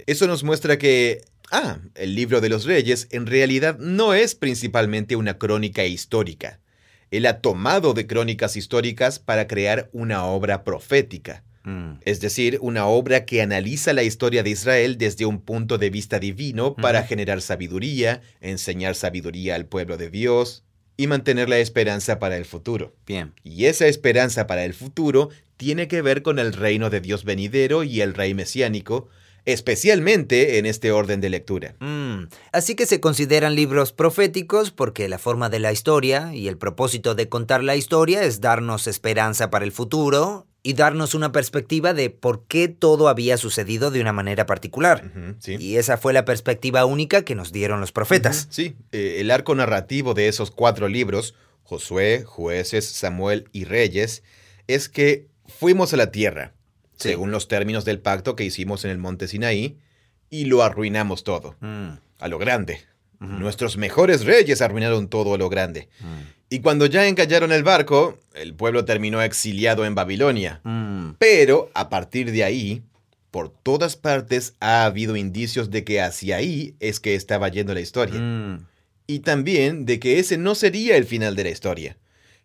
[0.06, 5.16] Eso nos muestra que Ah, el libro de los reyes en realidad no es principalmente
[5.16, 6.60] una crónica histórica.
[7.12, 11.44] Él ha tomado de crónicas históricas para crear una obra profética.
[11.64, 12.00] Mm.
[12.02, 16.20] Es decir, una obra que analiza la historia de Israel desde un punto de vista
[16.20, 20.64] divino para generar sabiduría, enseñar sabiduría al pueblo de Dios
[20.98, 22.96] y mantener la esperanza para el futuro.
[23.06, 23.34] Bien.
[23.44, 27.84] Y esa esperanza para el futuro tiene que ver con el reino de Dios venidero
[27.84, 29.08] y el rey mesiánico,
[29.46, 31.76] especialmente en este orden de lectura.
[31.80, 36.58] Mm, así que se consideran libros proféticos porque la forma de la historia y el
[36.58, 41.94] propósito de contar la historia es darnos esperanza para el futuro y darnos una perspectiva
[41.94, 45.12] de por qué todo había sucedido de una manera particular.
[45.46, 48.48] Y esa fue la perspectiva única que nos dieron los profetas.
[48.50, 54.24] Sí, eh, el arco narrativo de esos cuatro libros, Josué, Jueces, Samuel y Reyes,
[54.68, 56.54] es que fuimos a la tierra
[57.04, 59.78] según los términos del pacto que hicimos en el monte Sinaí,
[60.30, 61.90] y lo arruinamos todo, mm.
[62.20, 62.82] a lo grande.
[63.20, 65.88] Nuestros mejores reyes arruinaron todo a lo grande.
[66.02, 66.06] Mm.
[66.50, 70.60] Y cuando ya encallaron el barco, el pueblo terminó exiliado en Babilonia.
[70.64, 71.12] Mm.
[71.20, 72.84] Pero, a partir de ahí,
[73.32, 77.80] por todas partes ha habido indicios de que hacia ahí es que estaba yendo la
[77.80, 78.60] historia.
[79.08, 81.98] Y también de que ese no sería el final de la historia.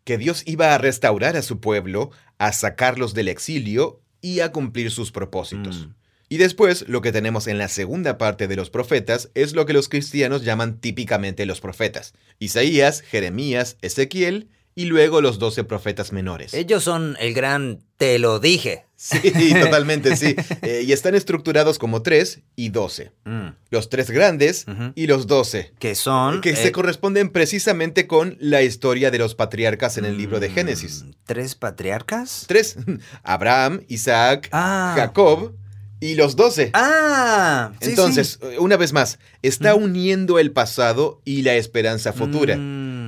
[0.05, 4.91] Que Dios iba a restaurar a su pueblo, a sacarlos del exilio y a cumplir
[4.91, 5.87] sus propósitos.
[5.87, 5.95] Mm.
[6.31, 9.73] Y después, lo que tenemos en la segunda parte de los profetas es lo que
[9.73, 12.13] los cristianos llaman típicamente los profetas.
[12.39, 16.53] Isaías, Jeremías, Ezequiel y luego los doce profetas menores.
[16.53, 18.85] Ellos son el gran te lo dije.
[19.01, 20.35] Sí, totalmente, sí.
[20.63, 23.13] Eh, y están estructurados como tres y doce.
[23.25, 23.51] Mm.
[23.71, 25.73] Los tres grandes y los doce.
[25.79, 26.41] Que son...
[26.41, 30.51] Que se eh, corresponden precisamente con la historia de los patriarcas en el libro de
[30.51, 31.05] Génesis.
[31.05, 32.45] Mm, ¿Tres patriarcas?
[32.49, 32.77] Tres.
[33.23, 34.95] Abraham, Isaac, ah.
[34.97, 35.55] Jacob
[36.01, 36.71] y los doce.
[36.75, 42.57] Ah, Entonces, una vez más, está uniendo el pasado y la esperanza futura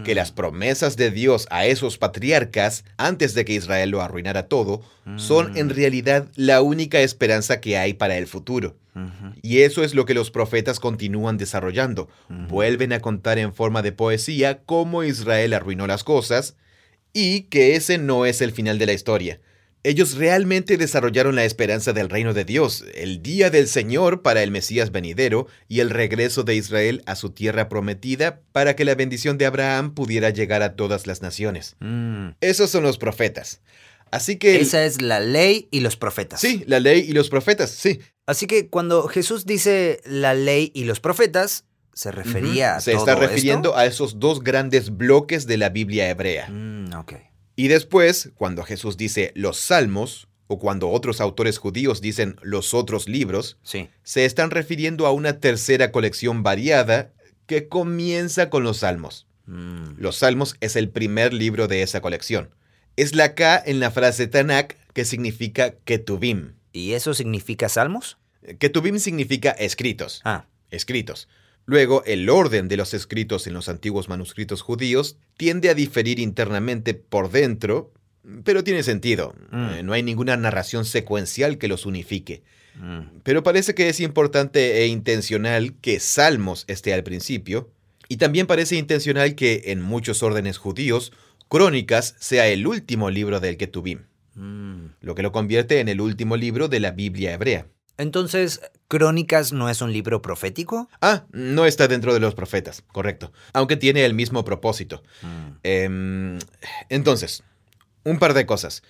[0.04, 4.82] que las promesas de Dios a esos patriarcas, antes de que Israel lo arruinara todo,
[5.16, 5.70] son en mm.
[5.70, 8.76] realidad la única esperanza que hay para el futuro.
[9.40, 12.08] Y eso es lo que los profetas continúan desarrollando.
[12.28, 16.56] Vuelven a contar en forma de poesía cómo Israel arruinó las cosas
[17.12, 19.40] y que ese no es el final de la historia
[19.82, 24.50] ellos realmente desarrollaron la esperanza del reino de Dios, el día del Señor para el
[24.50, 29.38] Mesías venidero y el regreso de Israel a su tierra prometida para que la bendición
[29.38, 31.76] de Abraham pudiera llegar a todas las naciones.
[31.80, 32.30] Mm.
[32.40, 33.62] Esos son los profetas.
[34.10, 34.60] Así que...
[34.60, 36.40] Esa es la ley y los profetas.
[36.40, 38.00] Sí, la ley y los profetas, sí.
[38.26, 41.64] Así que cuando Jesús dice la ley y los profetas,
[41.94, 46.48] se refería a Se está refiriendo a esos dos grandes bloques de la Biblia hebrea.
[46.48, 46.92] Mm,
[47.60, 53.06] y después, cuando Jesús dice los salmos, o cuando otros autores judíos dicen los otros
[53.06, 57.12] libros, se están refiriendo a una tercera colección variada
[57.44, 59.26] que comienza con los salmos.
[59.44, 59.98] Mm.
[59.98, 62.48] Los salmos es el primer libro de esa colección.
[62.96, 66.54] Es la K en la frase Tanakh que significa Ketuvim.
[66.72, 68.16] ¿Y eso significa salmos?
[68.58, 70.22] Ketuvim significa escritos.
[70.24, 70.46] Ah.
[70.70, 71.28] Escritos.
[71.70, 76.94] Luego, el orden de los escritos en los antiguos manuscritos judíos tiende a diferir internamente
[76.94, 77.92] por dentro,
[78.42, 79.36] pero tiene sentido.
[79.52, 79.68] Mm.
[79.74, 82.42] Eh, no hay ninguna narración secuencial que los unifique.
[82.74, 83.20] Mm.
[83.22, 87.70] Pero parece que es importante e intencional que Salmos esté al principio,
[88.08, 91.12] y también parece intencional que en muchos órdenes judíos,
[91.48, 94.86] Crónicas sea el último libro del Ketubim, mm.
[95.02, 97.68] lo que lo convierte en el último libro de la Biblia hebrea.
[98.00, 98.60] Entonces,
[98.90, 100.88] ¿Crónicas no es un libro profético?
[101.00, 103.32] Ah, no está dentro de los profetas, correcto.
[103.52, 105.04] Aunque tiene el mismo propósito.
[105.22, 105.50] Mm.
[105.62, 106.38] Em,
[106.88, 107.44] entonces,
[108.02, 108.82] un par de cosas.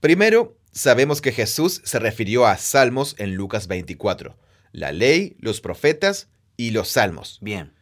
[0.00, 4.36] Primero, sabemos que Jesús se refirió a salmos en Lucas 24.
[4.72, 6.28] La ley, los profetas
[6.58, 7.38] y los salmos.
[7.40, 7.72] Bien.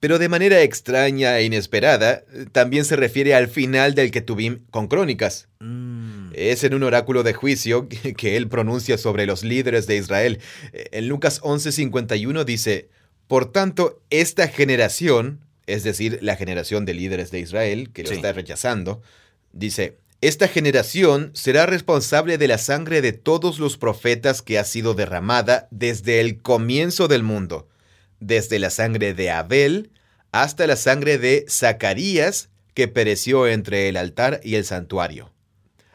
[0.00, 4.88] Pero de manera extraña e inesperada, también se refiere al final del que tuvimos con
[4.88, 5.48] crónicas.
[5.60, 5.95] Mm.
[6.36, 10.40] Es en un oráculo de juicio que él pronuncia sobre los líderes de Israel.
[10.72, 12.88] En Lucas 11:51 dice,
[13.26, 18.32] Por tanto, esta generación, es decir, la generación de líderes de Israel, que lo está
[18.32, 19.00] rechazando,
[19.52, 24.94] dice, esta generación será responsable de la sangre de todos los profetas que ha sido
[24.94, 27.68] derramada desde el comienzo del mundo,
[28.20, 29.90] desde la sangre de Abel
[30.32, 35.32] hasta la sangre de Zacarías que pereció entre el altar y el santuario.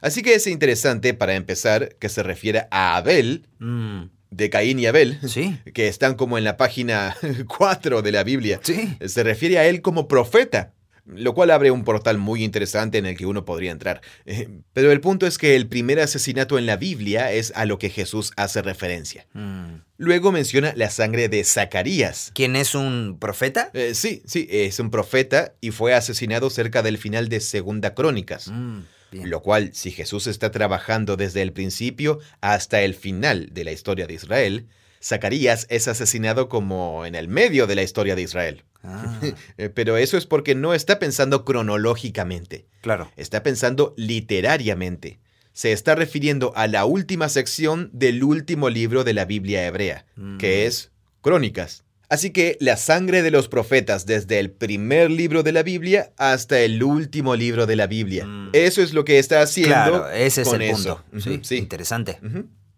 [0.01, 4.03] Así que es interesante, para empezar, que se refiere a Abel, mm.
[4.31, 5.19] de Caín y Abel,
[5.73, 7.15] que están como en la página
[7.47, 8.59] 4 de la Biblia.
[8.63, 10.73] Se refiere a él como profeta
[11.05, 14.01] lo cual abre un portal muy interesante en el que uno podría entrar.
[14.25, 17.79] Eh, pero el punto es que el primer asesinato en la Biblia es a lo
[17.79, 19.27] que Jesús hace referencia.
[19.33, 19.81] Mm.
[19.97, 22.31] Luego menciona la sangre de Zacarías.
[22.33, 23.71] ¿Quién es un profeta?
[23.73, 28.47] Eh, sí, sí, es un profeta y fue asesinado cerca del final de Segunda Crónicas.
[28.47, 28.79] Mm,
[29.11, 34.07] lo cual, si Jesús está trabajando desde el principio hasta el final de la historia
[34.07, 34.67] de Israel,
[35.03, 38.63] Zacarías es asesinado como en el medio de la historia de Israel.
[38.83, 39.19] Ah.
[39.57, 42.65] Eh, pero eso es porque no está pensando cronológicamente.
[42.81, 43.11] Claro.
[43.15, 45.19] Está pensando literariamente.
[45.53, 50.05] Se está refiriendo a la última sección del último libro de la Biblia hebrea,
[50.39, 50.67] que mm.
[50.67, 51.83] es Crónicas.
[52.11, 56.59] Así que la sangre de los profetas desde el primer libro de la Biblia hasta
[56.59, 58.25] el último libro de la Biblia.
[58.25, 58.49] Mm.
[58.51, 59.73] Eso es lo que está haciendo.
[59.73, 61.05] Claro, ese es el punto.
[61.41, 62.19] sí, Interesante.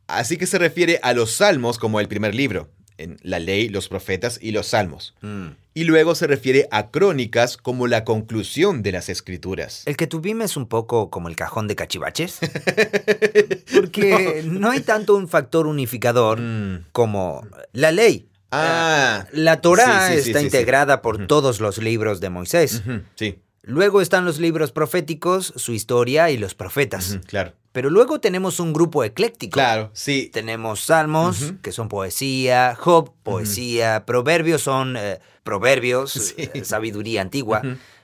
[0.06, 2.70] Así que se refiere a los salmos como el primer libro,
[3.00, 5.16] en la ley, los profetas y los salmos.
[5.22, 5.48] Mm.
[5.74, 9.82] Y luego se refiere a crónicas como la conclusión de las escrituras.
[9.88, 12.38] El que tuvimos es un poco como el cajón de cachivaches.
[13.74, 14.70] Porque no.
[14.70, 16.86] hay tanto un factor unificador mm.
[16.92, 18.28] como la ley.
[18.56, 22.84] Ah, la Torah está integrada por todos los libros de Moisés.
[23.16, 23.40] Sí.
[23.64, 27.20] Luego están los libros proféticos, su historia y los profetas.
[27.28, 27.54] claro.
[27.72, 29.56] Pero luego tenemos un grupo ecléctico.
[29.56, 30.30] Claro, sí.
[30.32, 37.64] Tenemos salmos, que son poesía, Job, poesía, proverbios son eh, proverbios, eh, sabiduría antigua.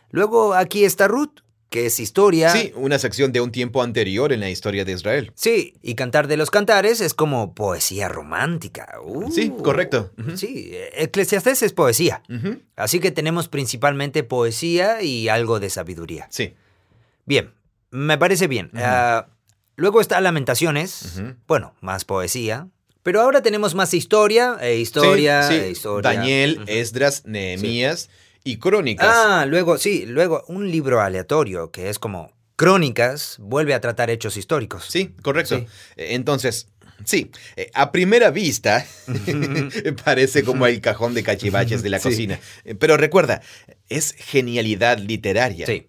[0.09, 2.49] Luego aquí está Ruth, que es historia.
[2.49, 5.31] Sí, una sección de un tiempo anterior en la historia de Israel.
[5.35, 8.95] Sí, y Cantar de los Cantares es como poesía romántica.
[9.31, 10.11] sí, uh, correcto.
[10.35, 12.23] Sí, Eclesiastés es poesía.
[12.75, 16.27] Así que tenemos principalmente poesía y algo de sabiduría.
[16.31, 16.53] Sí.
[17.25, 17.53] Bien,
[17.91, 18.71] me parece bien.
[18.75, 19.27] Ah,
[19.75, 22.67] luego está Lamentaciones, bueno, más poesía.
[23.03, 26.11] Pero ahora tenemos más historia, e historia, e historia.
[26.11, 28.09] Daniel, Esdras, Nehemías
[28.43, 29.07] y crónicas.
[29.09, 34.37] Ah, luego, sí, luego un libro aleatorio que es como crónicas vuelve a tratar hechos
[34.37, 34.85] históricos.
[34.89, 35.55] Sí, correcto.
[35.55, 35.65] Eh,
[36.15, 36.67] entonces,
[37.05, 38.85] sí, eh, a primera vista
[40.03, 42.39] parece como el cajón de cachivaches de la cocina.
[42.65, 43.41] Eh, pero recuerda,
[43.87, 45.65] es genialidad literaria.
[45.65, 45.87] Sí.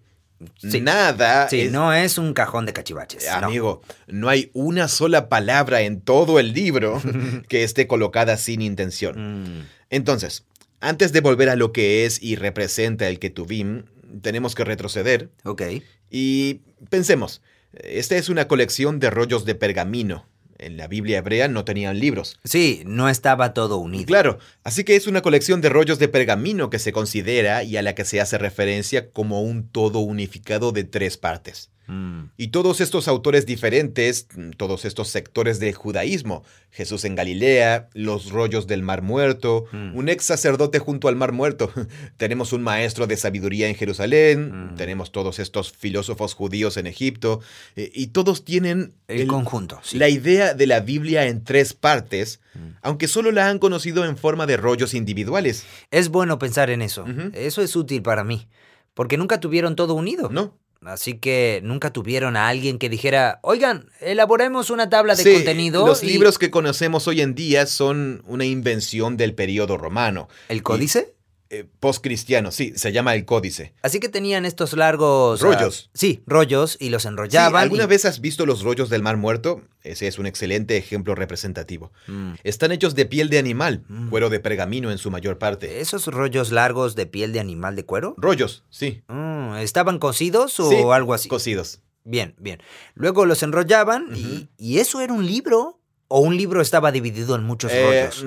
[0.81, 1.49] Nada.
[1.49, 3.27] Sí, no es un cajón de cachivaches.
[3.27, 4.29] Amigo, no.
[4.29, 7.01] hay una sola palabra en todo el libro
[7.47, 9.59] que esté colocada sin intención.
[9.59, 9.67] Mm.
[9.89, 10.45] Entonces,
[10.81, 13.85] antes de volver a lo que es y representa el Ketuvim,
[14.21, 15.29] tenemos que retroceder.
[15.43, 15.61] Ok.
[16.09, 17.41] Y pensemos,
[17.73, 20.27] esta es una colección de rollos de pergamino.
[20.57, 22.39] En la Biblia hebrea no tenían libros.
[22.43, 24.05] Sí, no estaba todo unido.
[24.05, 27.81] Claro, así que es una colección de rollos de pergamino que se considera y a
[27.81, 31.71] la que se hace referencia como un todo unificado de tres partes.
[31.91, 32.31] Mm.
[32.37, 38.65] Y todos estos autores diferentes, todos estos sectores del judaísmo, Jesús en Galilea, los rollos
[38.65, 39.97] del Mar Muerto, mm.
[39.97, 41.69] un ex sacerdote junto al Mar Muerto,
[42.17, 44.75] tenemos un maestro de sabiduría en Jerusalén, mm.
[44.75, 47.41] tenemos todos estos filósofos judíos en Egipto,
[47.75, 52.39] eh, y todos tienen el, conjunto, la idea de la Biblia en tres partes,
[52.81, 55.65] aunque solo la han conocido en forma de rollos individuales.
[55.89, 58.47] Es bueno pensar en eso, eso es útil para mí,
[58.93, 60.29] porque nunca tuvieron todo unido.
[60.29, 60.55] No.
[60.83, 65.85] Así que nunca tuvieron a alguien que dijera, oigan, elaboremos una tabla de contenido.
[65.85, 70.27] Los libros que conocemos hoy en día son una invención del periodo romano.
[70.49, 71.13] ¿El códice?
[71.53, 73.73] Eh, postcristiano, sí, se llama el códice.
[73.81, 75.43] Así que tenían estos largos...
[75.43, 75.89] Ah, rollos.
[75.93, 77.61] sí, rollos, y los enrollaban.
[77.61, 79.61] ¿Alguna vez has visto los rollos del Mar Muerto?
[79.83, 81.91] Ese es un excelente ejemplo representativo.
[82.07, 82.35] Mm.
[82.45, 84.09] Están hechos de piel de animal, mm.
[84.09, 85.81] cuero de pergamino en su mayor parte.
[85.81, 88.15] ¿Esos rollos largos de piel de animal de cuero?
[88.17, 89.03] Rollos, sí.
[89.09, 91.27] Mm, ¿Estaban cosidos o algo así?
[91.27, 91.81] cosidos.
[92.05, 92.63] Bien, bien.
[92.95, 94.07] Luego los enrollaban
[94.57, 95.81] y, eso era un libro?
[96.07, 98.25] ¿O un libro estaba dividido en muchos eh, rollos?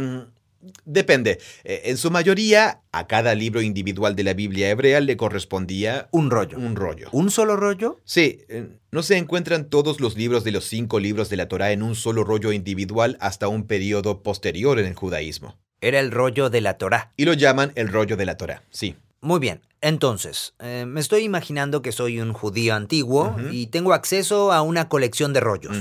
[0.84, 1.38] Depende.
[1.64, 6.30] Eh, en su mayoría, a cada libro individual de la Biblia hebrea le correspondía un
[6.30, 6.58] rollo.
[6.58, 7.08] Un rollo.
[7.12, 8.00] ¿Un solo rollo?
[8.04, 8.38] Sí.
[8.48, 11.82] Eh, no se encuentran todos los libros de los cinco libros de la Torá en
[11.82, 15.58] un solo rollo individual hasta un periodo posterior en el judaísmo.
[15.80, 17.12] Era el rollo de la Torá.
[17.16, 18.96] Y lo llaman el rollo de la Torá, sí.
[19.20, 19.62] Muy bien.
[19.80, 24.88] Entonces, eh, me estoy imaginando que soy un judío antiguo y tengo acceso a una
[24.88, 25.76] colección de rollos.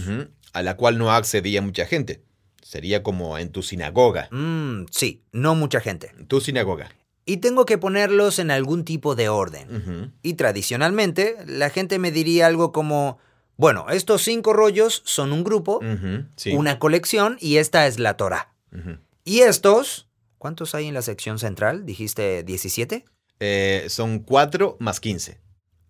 [0.52, 2.22] A la cual no accedía mucha gente.
[2.74, 4.30] Sería como en tu sinagoga.
[4.32, 6.12] Mm, sí, no mucha gente.
[6.28, 6.90] Tu sinagoga.
[7.24, 10.12] Y tengo que ponerlos en algún tipo de orden.
[10.24, 13.20] Y tradicionalmente, la gente me diría algo como,
[13.58, 15.82] bueno, estos cinco rollos son un grupo,
[16.52, 18.56] una colección, y esta es la Torah.
[19.24, 20.10] Y estos,
[20.40, 21.86] ¿cuántos hay en la sección central?
[21.86, 23.06] ¿Dijiste 17?
[23.40, 25.43] Eh, son cuatro más 15.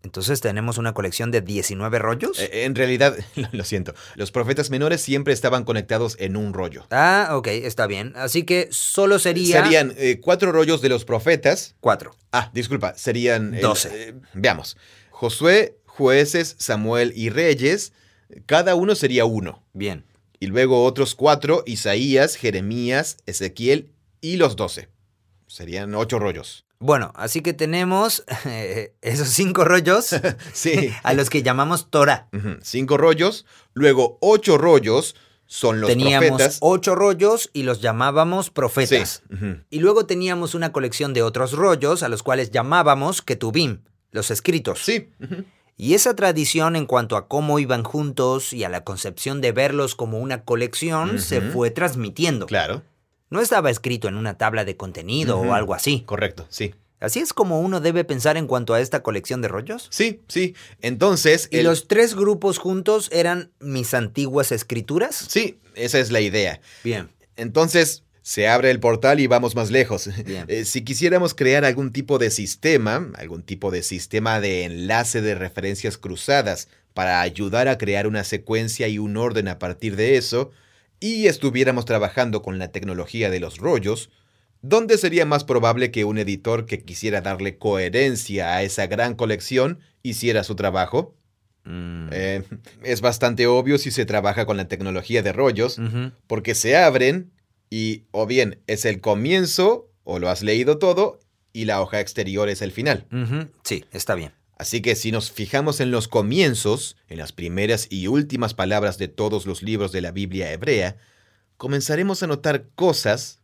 [0.04, 2.38] Entonces tenemos una colección de 19 rollos.
[2.38, 3.18] Eh, en realidad,
[3.52, 6.86] lo siento, los profetas menores siempre estaban conectados en un rollo.
[6.92, 8.14] Ah, ok, está bien.
[8.16, 9.64] Así que solo sería...
[9.64, 11.76] Serían eh, cuatro rollos de los profetas.
[11.80, 12.16] Cuatro.
[12.34, 13.60] Ah, disculpa, serían...
[13.60, 14.10] Doce.
[14.10, 14.78] Eh, veamos.
[15.10, 17.94] Josué, jueces, Samuel y reyes,
[18.46, 19.64] cada uno sería uno.
[19.74, 20.04] Bien.
[20.40, 24.90] Y luego otros cuatro, Isaías, Jeremías, Ezequiel y los doce.
[25.48, 26.66] Serían ocho rollos.
[26.84, 30.14] Bueno, así que tenemos eh, esos cinco rollos
[30.54, 30.92] sí.
[31.04, 32.28] a los que llamamos Torah.
[32.62, 35.16] Cinco rollos, luego ocho rollos
[35.46, 39.24] son los teníamos ocho rollos y los llamábamos profetas.
[39.70, 44.80] Y luego teníamos una colección de otros rollos a los cuales llamábamos ketubim, los escritos.
[44.80, 45.10] Sí.
[45.78, 49.96] Y esa tradición en cuanto a cómo iban juntos y a la concepción de verlos
[49.96, 52.46] como una colección se fue transmitiendo.
[52.46, 52.82] Claro.
[53.30, 56.04] No estaba escrito en una tabla de contenido o algo así.
[56.06, 56.74] Correcto, sí.
[57.00, 59.88] ¿Así es como uno debe pensar en cuanto a esta colección de rollos?
[59.90, 60.56] Sí, sí.
[60.82, 61.50] Entonces...
[61.52, 65.26] ¿Y los tres grupos juntos eran mis antiguas escrituras?
[65.28, 66.62] Sí, esa es la idea.
[66.82, 67.10] Bien.
[67.36, 70.10] Entonces, se abre el portal y vamos más lejos.
[70.48, 75.36] Eh, si quisiéramos crear algún tipo de sistema, algún tipo de sistema de enlace de
[75.36, 80.52] referencias cruzadas para ayudar a crear una secuencia y un orden a partir de eso,
[81.04, 84.10] y estuviéramos trabajando con la tecnología de los rollos,
[84.62, 89.80] ¿dónde sería más probable que un editor que quisiera darle coherencia a esa gran colección
[90.02, 91.14] hiciera su trabajo?
[91.66, 92.08] Mm.
[92.14, 92.44] Eh,
[92.84, 95.78] es bastante obvio si se trabaja con la tecnología de rollos,
[96.26, 97.34] porque se abren
[97.70, 101.20] y o bien es el comienzo o lo has leído todo
[101.52, 103.08] y la hoja exterior es el final.
[103.64, 104.32] Sí, está bien.
[104.58, 109.08] Así que si nos fijamos en los comienzos, en las primeras y últimas palabras de
[109.08, 110.98] todos los libros de la Biblia hebrea,
[111.58, 113.40] comenzaremos a notar cosas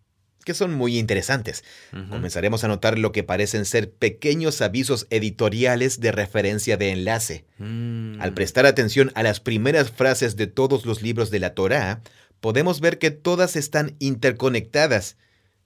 [0.46, 1.64] que son muy interesantes.
[2.10, 7.46] Comenzaremos a notar lo que parecen ser pequeños avisos editoriales de referencia de enlace.
[7.58, 8.22] Mm.
[8.22, 12.02] Al prestar atención a las primeras frases de todos los libros de la Torá,
[12.40, 15.18] podemos ver que todas están interconectadas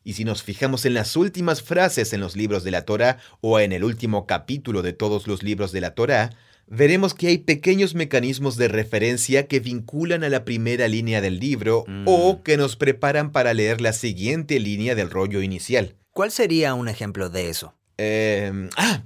[0.03, 3.59] y si nos fijamos en las últimas frases en los libros de la Torá o
[3.59, 6.31] en el último capítulo de todos los libros de la Torá,
[6.67, 11.85] veremos que hay pequeños mecanismos de referencia que vinculan a la primera línea del libro
[11.87, 12.03] mm.
[12.07, 15.95] o que nos preparan para leer la siguiente línea del rollo inicial.
[16.11, 17.73] ¿Cuál sería un ejemplo de eso?
[17.97, 19.03] Em, ah,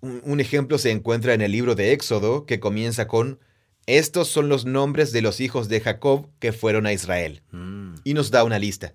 [0.00, 3.38] un ejemplo se encuentra en el libro de Éxodo que comienza con
[3.86, 7.42] estos son los nombres de los hijos de Jacob que fueron a Israel.
[7.50, 7.94] Mm.
[8.04, 8.94] Y nos da una lista.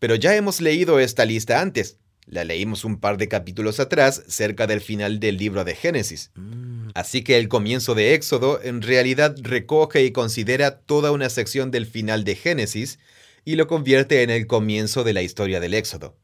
[0.00, 1.98] Pero ya hemos leído esta lista antes.
[2.26, 6.30] La leímos un par de capítulos atrás, cerca del final del libro de Génesis.
[6.34, 6.88] Mm.
[6.94, 11.86] Así que el comienzo de Éxodo en realidad recoge y considera toda una sección del
[11.86, 12.98] final de Génesis
[13.44, 16.16] y lo convierte en el comienzo de la historia del Éxodo.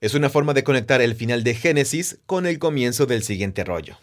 [0.00, 3.98] Es una forma de conectar el final de Génesis con el comienzo del siguiente rollo.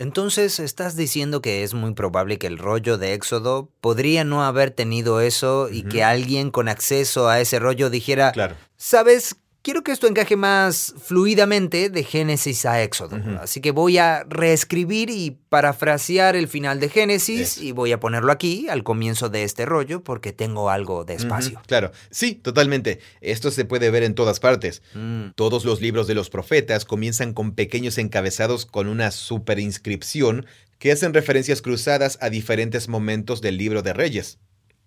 [0.00, 4.70] Entonces, ¿estás diciendo que es muy probable que el rollo de Éxodo podría no haber
[4.70, 8.54] tenido eso y que alguien con acceso a ese rollo dijera, Claro.
[8.76, 9.36] ¿sabes?
[9.68, 13.20] Quiero que esto encaje más fluidamente de Génesis a Éxodo.
[13.38, 18.32] Así que voy a reescribir y parafrasear el final de Génesis y voy a ponerlo
[18.32, 21.60] aquí, al comienzo de este rollo, porque tengo algo de espacio.
[21.66, 23.00] Claro, sí, totalmente.
[23.20, 24.80] Esto se puede ver en todas partes.
[24.94, 30.46] Mm, Todos los libros de los profetas comienzan con pequeños encabezados con una superinscripción
[30.78, 34.38] que hacen referencias cruzadas a diferentes momentos del libro de Reyes.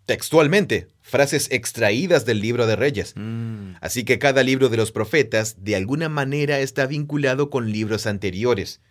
[0.07, 3.13] Textualmente, frases extraídas del libro de Reyes.
[3.15, 3.73] mm.
[3.81, 8.81] Así que cada libro de los profetas de alguna manera está vinculado con libros anteriores.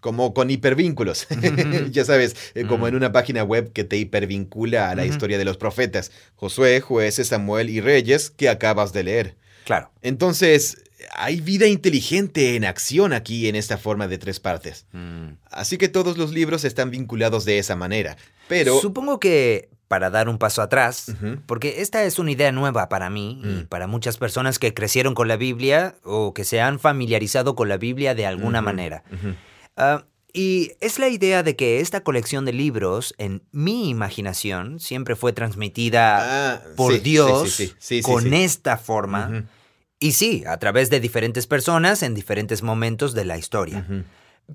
[0.00, 1.26] Como con hipervínculos.
[1.90, 5.46] ya sabes, eh, como en una página web que te hipervincula a la historia de
[5.46, 6.12] los profetas.
[6.36, 9.36] Josué, jueces, Samuel y Reyes que acabas de leer.
[9.64, 9.90] Claro.
[10.02, 10.76] Entonces,
[11.14, 14.86] hay vida inteligente en acción aquí en esta forma de tres partes.
[14.92, 15.38] Mm.
[15.50, 18.16] Así que todos los libros están vinculados de esa manera.
[18.46, 18.80] Pero...
[18.80, 21.14] Supongo que para dar un paso atrás,
[21.46, 23.66] porque esta es una idea nueva para mí y Mm.
[23.66, 27.76] para muchas personas que crecieron con la Biblia o que se han familiarizado con la
[27.76, 29.04] Biblia de alguna manera.
[29.76, 35.14] Ah, y es la idea de que esta colección de libros, en mi imaginación, siempre
[35.14, 39.44] fue transmitida Ah, por sí, Dios sí, sí, con esta forma.
[40.00, 43.86] Y sí, a través de diferentes personas en diferentes momentos de la historia.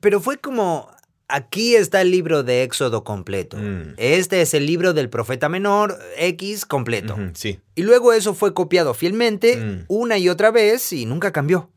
[0.02, 0.92] Pero fue como,
[1.30, 3.56] aquí está el libro de Éxodo completo.
[3.58, 3.94] Mm.
[3.98, 7.16] Este es el libro del profeta menor X completo.
[7.34, 7.60] Sí.
[7.76, 9.86] Y luego eso fue copiado fielmente Mm.
[9.88, 11.70] una y otra vez y nunca cambió.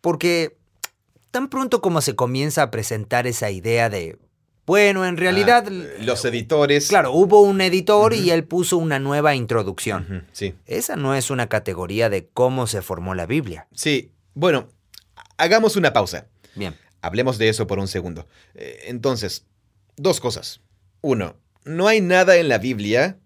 [0.00, 0.56] Porque
[1.30, 4.18] tan pronto como se comienza a presentar esa idea de,
[4.66, 5.64] bueno, en realidad...
[5.68, 6.88] Ah, los editores.
[6.88, 10.26] Claro, hubo un editor y él puso una nueva introducción.
[10.32, 10.54] Sí.
[10.66, 13.68] Esa no es una categoría de cómo se formó la Biblia.
[13.74, 14.12] Sí.
[14.34, 14.68] Bueno,
[15.36, 16.26] hagamos una pausa.
[16.54, 16.74] Bien.
[17.02, 18.26] Hablemos de eso por un segundo.
[18.54, 19.46] Eh, Entonces,
[19.96, 20.60] dos cosas.
[21.00, 23.18] Uno, no hay nada en la Biblia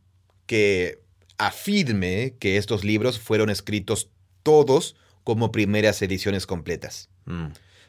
[0.46, 1.00] que
[1.38, 4.10] afirme que estos libros fueron escritos
[4.42, 7.48] todos como primeras ediciones completas, Mm.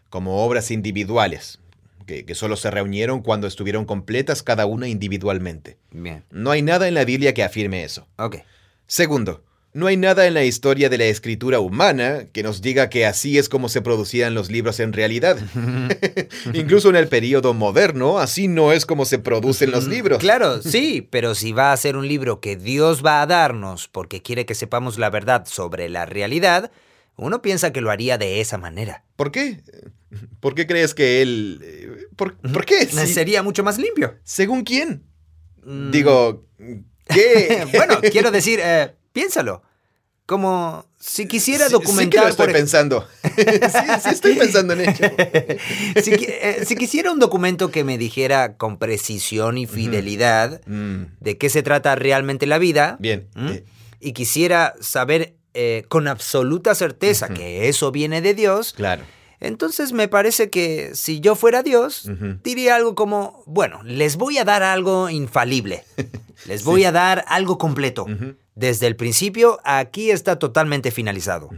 [0.10, 1.60] como obras individuales,
[2.08, 5.78] que, que solo se reunieron cuando estuvieron completas cada una individualmente.
[5.92, 6.24] Bien.
[6.32, 8.08] No hay nada en la Biblia que afirme eso.
[8.88, 9.44] Segundo,
[9.76, 13.38] no hay nada en la historia de la escritura humana que nos diga que así
[13.38, 15.38] es como se producían los libros en realidad.
[16.54, 20.20] Incluso en el periodo moderno, así no es como se producen los libros.
[20.20, 24.22] Claro, sí, pero si va a ser un libro que Dios va a darnos porque
[24.22, 26.72] quiere que sepamos la verdad sobre la realidad,
[27.18, 29.04] uno piensa que lo haría de esa manera.
[29.18, 29.60] ¿Por qué?
[30.40, 31.60] ¿Por qué crees que él...
[31.62, 32.86] eh, ¿Por, ¿por qué?
[33.08, 34.16] Sería mucho más limpio.
[34.24, 35.04] ¿Según quién?
[35.66, 36.46] Mm, Digo,
[37.10, 37.68] ¿qué?
[37.76, 39.64] bueno, quiero decir, eh, piénsalo.
[40.28, 42.24] Como si quisiera Sí- Sí, que documentar.
[42.24, 43.08] lo estoy por pensando.
[43.24, 43.32] sí,
[44.04, 44.94] sí estoy pensando en ello.
[46.04, 51.38] si, eh, si quisiera un documento que me dijera con precisión y fidelidad Mm, de
[51.38, 53.28] qué se trata realmente la vida, bien.
[53.36, 53.48] ¿Mm?
[53.50, 53.66] eh,
[54.00, 59.04] y quisiera saber eh, con absoluta certeza que eso viene de Dios, claro.
[59.40, 62.10] entonces me parece que si yo fuera Dios,
[62.44, 65.84] diría algo como, bueno, les voy a dar algo infalible,
[66.48, 68.06] les voy a dar algo completo.
[68.56, 71.50] Desde el principio, aquí está totalmente finalizado.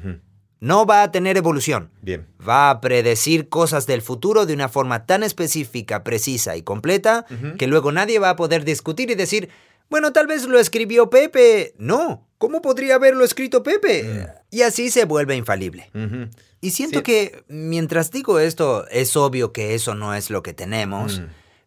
[0.60, 1.92] No va a tener evolución.
[2.02, 2.26] Bien.
[2.48, 7.26] Va a predecir cosas del futuro de una forma tan específica, precisa y completa
[7.60, 9.50] que luego nadie va a poder discutir y decir,
[9.90, 11.76] bueno, tal vez lo escribió Pepe.
[11.78, 14.28] No, ¿cómo podría haberlo escrito Pepe?
[14.50, 15.92] Y así se vuelve infalible.
[16.60, 17.04] Y siento Sí.
[17.04, 21.26] que mientras digo esto, es obvio que eso no es lo que tenemos, Mm.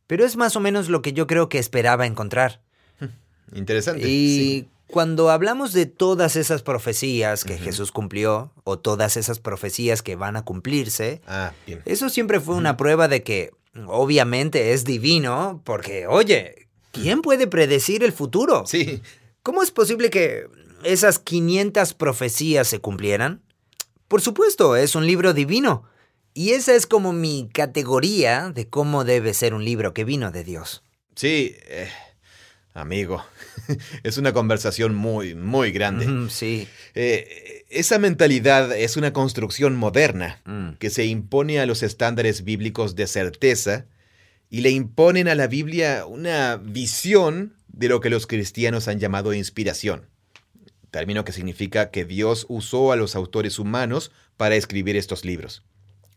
[0.08, 2.60] pero es más o menos lo que yo creo que esperaba encontrar.
[3.54, 4.08] Interesante.
[4.08, 4.68] Y sí.
[4.90, 10.36] Cuando hablamos de todas esas profecías que Jesús cumplió, o todas esas profecías que van
[10.36, 11.82] a cumplirse, Ah, bien.
[11.86, 13.50] eso siempre fue una prueba de que
[13.86, 18.64] obviamente es divino, porque, oye, ¿quién puede predecir el futuro?
[18.66, 19.00] Sí.
[19.42, 20.46] ¿Cómo es posible que
[20.84, 23.42] esas 500 profecías se cumplieran?
[24.08, 25.84] Por supuesto, es un libro divino.
[26.34, 30.44] Y esa es como mi categoría de cómo debe ser un libro que vino de
[30.44, 30.82] Dios.
[31.16, 31.88] Sí, eh,
[32.74, 33.24] amigo.
[34.02, 36.30] es una conversación muy, muy grande.
[36.30, 36.68] Sí.
[36.94, 40.72] Eh, esa mentalidad es una construcción moderna Mm.
[40.78, 43.86] que se impone a los estándares bíblicos de certeza
[44.50, 49.32] y le imponen a la Biblia una visión de lo que los cristianos han llamado
[49.34, 50.06] inspiración.
[50.90, 55.62] Término que significa que Dios usó a los autores humanos para escribir estos libros.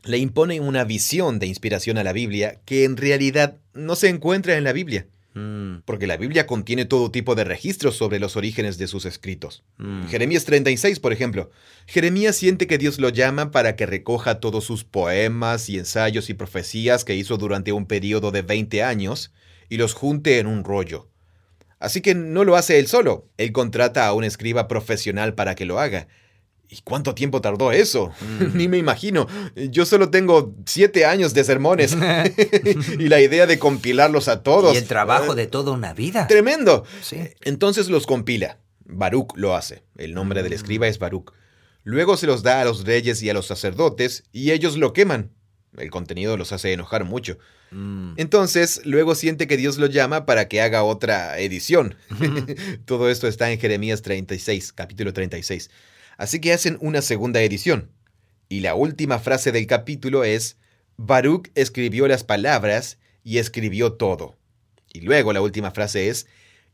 [0.03, 4.57] Le imponen una visión de inspiración a la Biblia que en realidad no se encuentra
[4.57, 5.05] en la Biblia.
[5.33, 5.77] Mm.
[5.85, 9.63] Porque la Biblia contiene todo tipo de registros sobre los orígenes de sus escritos.
[9.77, 10.07] Mm.
[10.07, 11.49] Jeremías 36, por ejemplo.
[11.87, 16.33] Jeremías siente que Dios lo llama para que recoja todos sus poemas y ensayos y
[16.33, 19.33] profecías que hizo durante un periodo de 20 años
[19.69, 21.09] y los junte en un rollo.
[21.79, 25.65] Así que no lo hace él solo, él contrata a un escriba profesional para que
[25.65, 26.07] lo haga.
[26.73, 28.11] ¿Y cuánto tiempo tardó eso?
[28.19, 28.45] Mm.
[28.57, 29.27] Ni me imagino.
[29.55, 31.95] Yo solo tengo siete años de sermones.
[32.99, 34.73] y la idea de compilarlos a todos.
[34.73, 36.25] Y el trabajo de toda una vida.
[36.27, 36.83] Tremendo.
[37.41, 38.57] Entonces los compila.
[38.85, 39.83] Baruch lo hace.
[39.97, 41.31] El nombre del escriba es Baruch.
[41.83, 45.31] Luego se los da a los reyes y a los sacerdotes y ellos lo queman.
[45.77, 47.37] El contenido los hace enojar mucho.
[47.71, 48.13] Mm.
[48.17, 51.95] Entonces, luego siente que Dios lo llama para que haga otra edición.
[52.85, 55.69] Todo esto está en Jeremías 36, capítulo 36.
[56.17, 57.91] Así que hacen una segunda edición.
[58.49, 60.57] Y la última frase del capítulo es,
[60.97, 64.37] Baruch escribió las palabras y escribió todo.
[64.91, 66.27] Y luego la última frase es,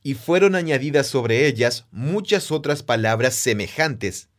[0.03, 4.29] y fueron añadidas sobre ellas muchas otras palabras semejantes.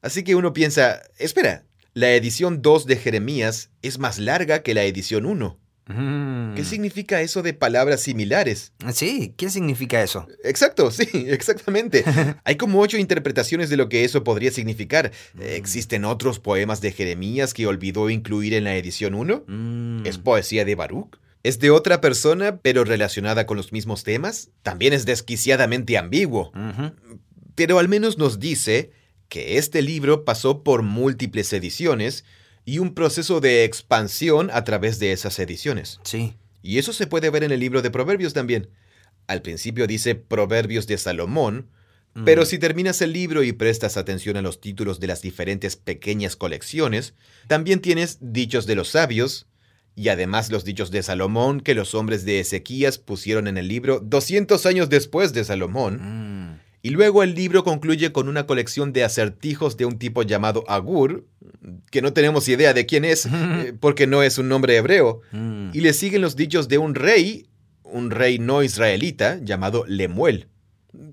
[0.00, 1.64] Así que uno piensa, espera,
[1.94, 5.61] la edición 2 de Jeremías es más larga que la edición 1.
[5.86, 6.54] Mm.
[6.54, 8.72] ¿Qué significa eso de palabras similares?
[8.92, 10.26] Sí, ¿qué significa eso?
[10.44, 12.04] Exacto, sí, exactamente.
[12.44, 15.12] Hay como ocho interpretaciones de lo que eso podría significar.
[15.34, 15.42] Mm.
[15.42, 19.44] ¿Existen otros poemas de Jeremías que olvidó incluir en la edición 1?
[19.46, 20.06] Mm.
[20.06, 21.18] ¿Es poesía de Baruch?
[21.42, 24.50] ¿Es de otra persona, pero relacionada con los mismos temas?
[24.62, 26.52] También es desquiciadamente ambiguo.
[27.56, 28.92] Pero al menos nos dice
[29.28, 32.24] que este libro pasó por múltiples ediciones
[32.64, 36.00] y un proceso de expansión a través de esas ediciones.
[36.04, 36.34] Sí.
[36.62, 38.68] Y eso se puede ver en el libro de Proverbios también.
[39.26, 41.68] Al principio dice Proverbios de Salomón,
[42.14, 42.24] mm.
[42.24, 46.36] pero si terminas el libro y prestas atención a los títulos de las diferentes pequeñas
[46.36, 47.14] colecciones,
[47.48, 49.46] también tienes dichos de los sabios,
[49.94, 54.00] y además los dichos de Salomón que los hombres de Ezequías pusieron en el libro
[54.00, 55.98] 200 años después de Salomón.
[56.00, 56.60] Mm.
[56.82, 61.24] Y luego el libro concluye con una colección de acertijos de un tipo llamado Agur,
[61.92, 65.20] que no tenemos idea de quién es, eh, porque no es un nombre hebreo.
[65.30, 65.70] Mm.
[65.72, 67.48] Y le siguen los dichos de un rey,
[67.84, 70.48] un rey no israelita, llamado Lemuel.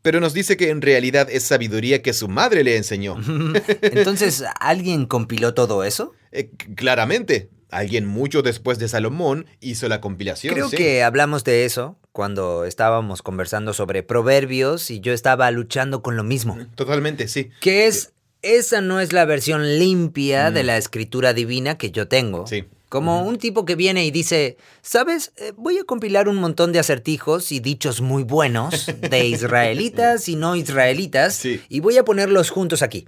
[0.01, 3.15] Pero nos dice que en realidad es sabiduría que su madre le enseñó.
[3.81, 6.13] Entonces, ¿alguien compiló todo eso?
[6.31, 7.49] Eh, claramente.
[7.69, 10.55] Alguien mucho después de Salomón hizo la compilación.
[10.55, 16.15] Creo que hablamos de eso cuando estábamos conversando sobre proverbios y yo estaba luchando con
[16.17, 16.57] lo mismo.
[16.75, 17.49] Totalmente, sí.
[17.61, 20.65] Que es, esa no es la versión limpia de mm.
[20.65, 22.47] la escritura divina que yo tengo.
[22.47, 22.65] Sí.
[22.89, 25.31] Como un tipo que viene y dice, ¿sabes?
[25.37, 30.35] Eh, voy a compilar un montón de acertijos y dichos muy buenos de israelitas y
[30.35, 33.07] no israelitas y voy a ponerlos juntos aquí.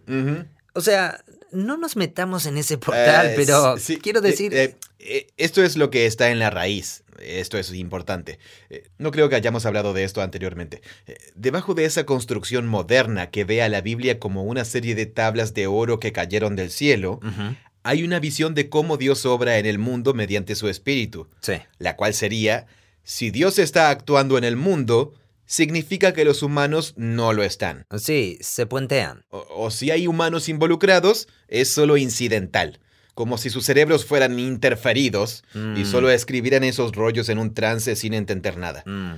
[0.73, 4.53] O sea, no nos metamos en ese portal, eh, pero quiero decir...
[4.53, 7.00] Eh, eh, esto es lo que está en la raíz.
[7.24, 8.39] Esto es importante.
[8.97, 10.82] No creo que hayamos hablado de esto anteriormente.
[11.36, 15.53] Debajo de esa construcción moderna que ve a la Biblia como una serie de tablas
[15.53, 17.19] de oro que cayeron del cielo,
[17.84, 21.28] hay una visión de cómo Dios obra en el mundo mediante su espíritu.
[21.41, 21.53] Sí.
[21.80, 22.67] La cual sería,
[23.03, 25.13] si Dios está actuando en el mundo,
[25.45, 27.86] significa que los humanos no lo están.
[27.97, 29.26] Sí, se puentean.
[29.30, 32.80] O, si hay humanos involucrados, es solo incidental.
[33.14, 35.86] Como si sus cerebros fueran interferidos y mm.
[35.86, 38.84] solo escribieran esos rollos en un trance sin entender nada.
[38.86, 39.16] Mm.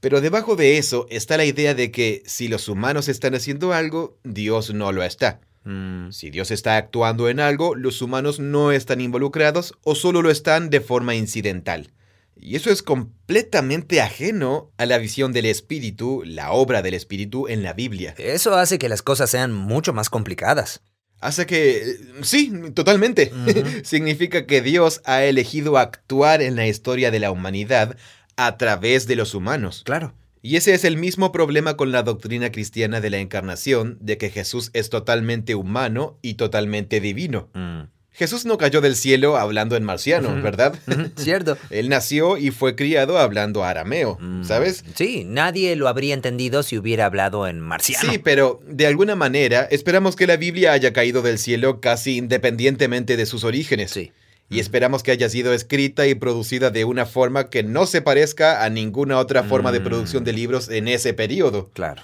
[0.00, 4.18] Pero debajo de eso está la idea de que si los humanos están haciendo algo,
[4.24, 5.40] Dios no lo está.
[5.64, 6.10] Mm.
[6.10, 10.70] Si Dios está actuando en algo, los humanos no están involucrados o solo lo están
[10.70, 11.92] de forma incidental.
[12.34, 17.62] Y eso es completamente ajeno a la visión del espíritu, la obra del espíritu en
[17.62, 18.16] la Biblia.
[18.18, 20.82] Eso hace que las cosas sean mucho más complicadas.
[21.22, 21.98] Hace que...
[22.22, 23.32] Sí, totalmente.
[23.84, 27.96] Significa que Dios ha elegido actuar en la historia de la humanidad
[28.36, 29.82] a través de los humanos.
[29.84, 30.14] Claro.
[30.42, 34.30] Y ese es el mismo problema con la doctrina cristiana de la encarnación, de que
[34.30, 37.48] Jesús es totalmente humano y totalmente divino.
[37.54, 37.82] Mm.
[38.12, 40.74] Jesús no cayó del cielo hablando en marciano, ¿verdad?
[41.16, 41.56] Cierto.
[41.70, 44.84] Él nació y fue criado hablando arameo, mm, ¿sabes?
[44.94, 48.12] Sí, nadie lo habría entendido si hubiera hablado en marciano.
[48.12, 53.16] Sí, pero de alguna manera esperamos que la Biblia haya caído del cielo casi independientemente
[53.16, 53.90] de sus orígenes.
[53.90, 54.12] Sí.
[54.50, 58.62] Y esperamos que haya sido escrita y producida de una forma que no se parezca
[58.62, 60.36] a ninguna otra forma de producción de mm.
[60.36, 61.70] libros en ese periodo.
[61.72, 62.02] Claro.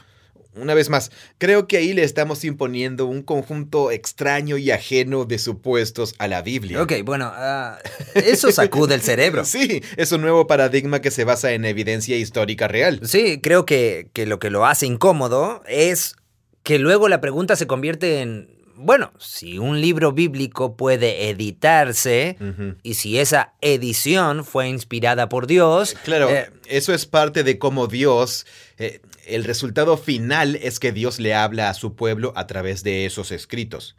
[0.54, 5.38] Una vez más, creo que ahí le estamos imponiendo un conjunto extraño y ajeno de
[5.38, 6.82] supuestos a la Biblia.
[6.82, 7.78] Ok, bueno, ah,
[8.14, 9.44] eso sacude el cerebro.
[9.48, 13.00] Sí, es un nuevo paradigma que se basa en evidencia histórica real.
[13.04, 16.16] Sí, creo que, que lo que lo hace incómodo es
[16.64, 22.36] que luego la pregunta se convierte en bueno, si un libro bíblico puede editarse
[22.84, 25.96] y si esa edición fue inspirada por Dios...
[26.04, 28.46] Claro, eh, eso es parte de cómo Dios...
[28.78, 33.06] Eh, el resultado final es que Dios le habla a su pueblo a través de
[33.06, 33.96] esos escritos.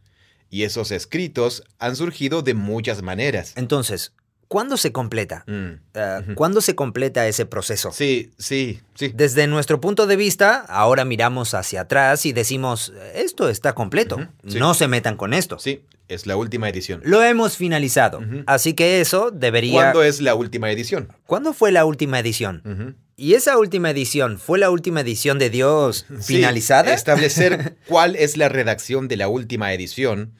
[0.49, 3.53] Y esos escritos han surgido de muchas maneras.
[3.55, 4.13] Entonces,
[4.49, 5.43] ¿Cuándo se completa?
[5.45, 7.91] Mm, ah, ¿Cuándo se completa ese proceso?
[7.91, 9.11] Sí, sí, sí.
[9.13, 14.73] Desde nuestro punto de vista, ahora miramos hacia atrás y decimos, esto está completo, no
[14.73, 15.59] se metan con esto.
[15.59, 16.99] Sí, es la última edición.
[17.03, 19.73] Lo hemos finalizado, así que eso debería...
[19.83, 21.13] ¿Cuándo es la última edición?
[21.27, 22.97] ¿Cuándo fue la última edición?
[23.19, 26.93] ¿Y esa última edición fue la última edición de Dios finalizada?
[26.93, 30.31] establecer cuál es la redacción de la última edición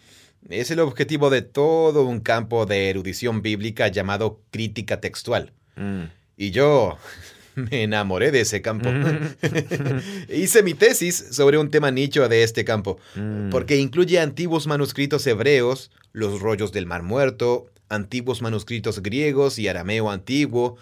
[0.50, 5.52] es el objetivo de todo un campo de erudición bíblica llamado crítica textual.
[5.76, 6.04] Mm.
[6.38, 6.98] Y yo
[7.56, 8.90] me enamoré de ese campo.
[8.90, 10.30] Mm.
[10.34, 13.50] Hice mi tesis sobre un tema nicho de este campo, mm.
[13.50, 20.10] porque incluye antiguos manuscritos hebreos, los rollos del Mar Muerto, antiguos manuscritos griegos y arameo
[20.10, 20.78] antiguo.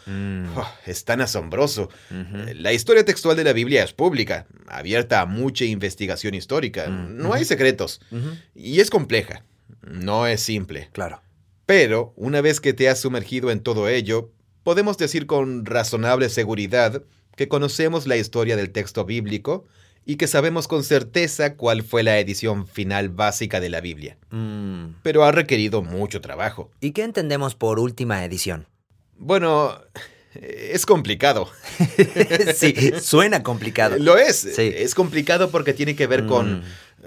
[0.56, 1.90] Oh, es tan asombroso.
[2.54, 6.88] La historia textual de la Biblia es pública, abierta a mucha investigación histórica.
[6.88, 8.02] No hay secretos.
[8.54, 9.44] Y es compleja.
[9.82, 10.90] No es simple.
[10.92, 11.22] Claro.
[11.66, 14.32] Pero, una vez que te has sumergido en todo ello,
[14.64, 17.04] podemos decir con razonable seguridad
[17.36, 19.66] que conocemos la historia del texto bíblico
[20.08, 24.18] y que sabemos con certeza cuál fue la edición final básica de la Biblia.
[24.32, 24.96] Mm.
[25.04, 26.72] Pero ha requerido mucho trabajo.
[26.82, 28.68] ¿Y qué entendemos por última edición?
[29.18, 29.80] Bueno,
[30.34, 31.52] es complicado.
[32.56, 33.98] sí, suena complicado.
[34.00, 34.46] Lo es.
[34.46, 36.60] Es complicado porque tiene que ver con...
[36.60, 36.64] Mm.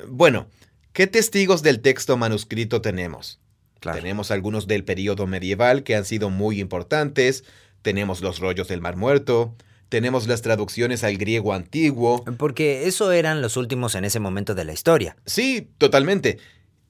[0.08, 0.46] Bueno,
[0.92, 3.38] ¿Qué testigos del texto manuscrito tenemos?
[3.80, 7.44] Tenemos algunos del periodo medieval que han sido muy importantes,
[7.80, 9.54] tenemos los rollos del Mar Muerto,
[9.90, 12.24] tenemos las traducciones al griego antiguo.
[12.38, 15.16] Porque eso eran los últimos en ese momento de la historia.
[15.26, 16.38] Sí, totalmente.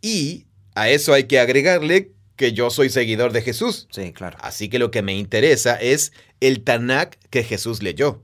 [0.00, 3.88] Y a eso hay que agregarle que yo soy seguidor de Jesús.
[3.90, 4.38] Sí, claro.
[4.40, 8.22] Así que lo que me interesa es el Tanakh que Jesús leyó.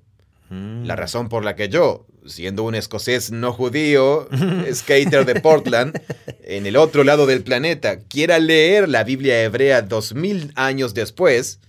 [0.48, 0.96] La mm.
[0.96, 4.28] razón por la que yo, siendo un escocés no judío,
[4.72, 6.00] skater de Portland,
[6.44, 11.60] en el otro lado del planeta, quiera leer la Biblia hebrea dos mil años después,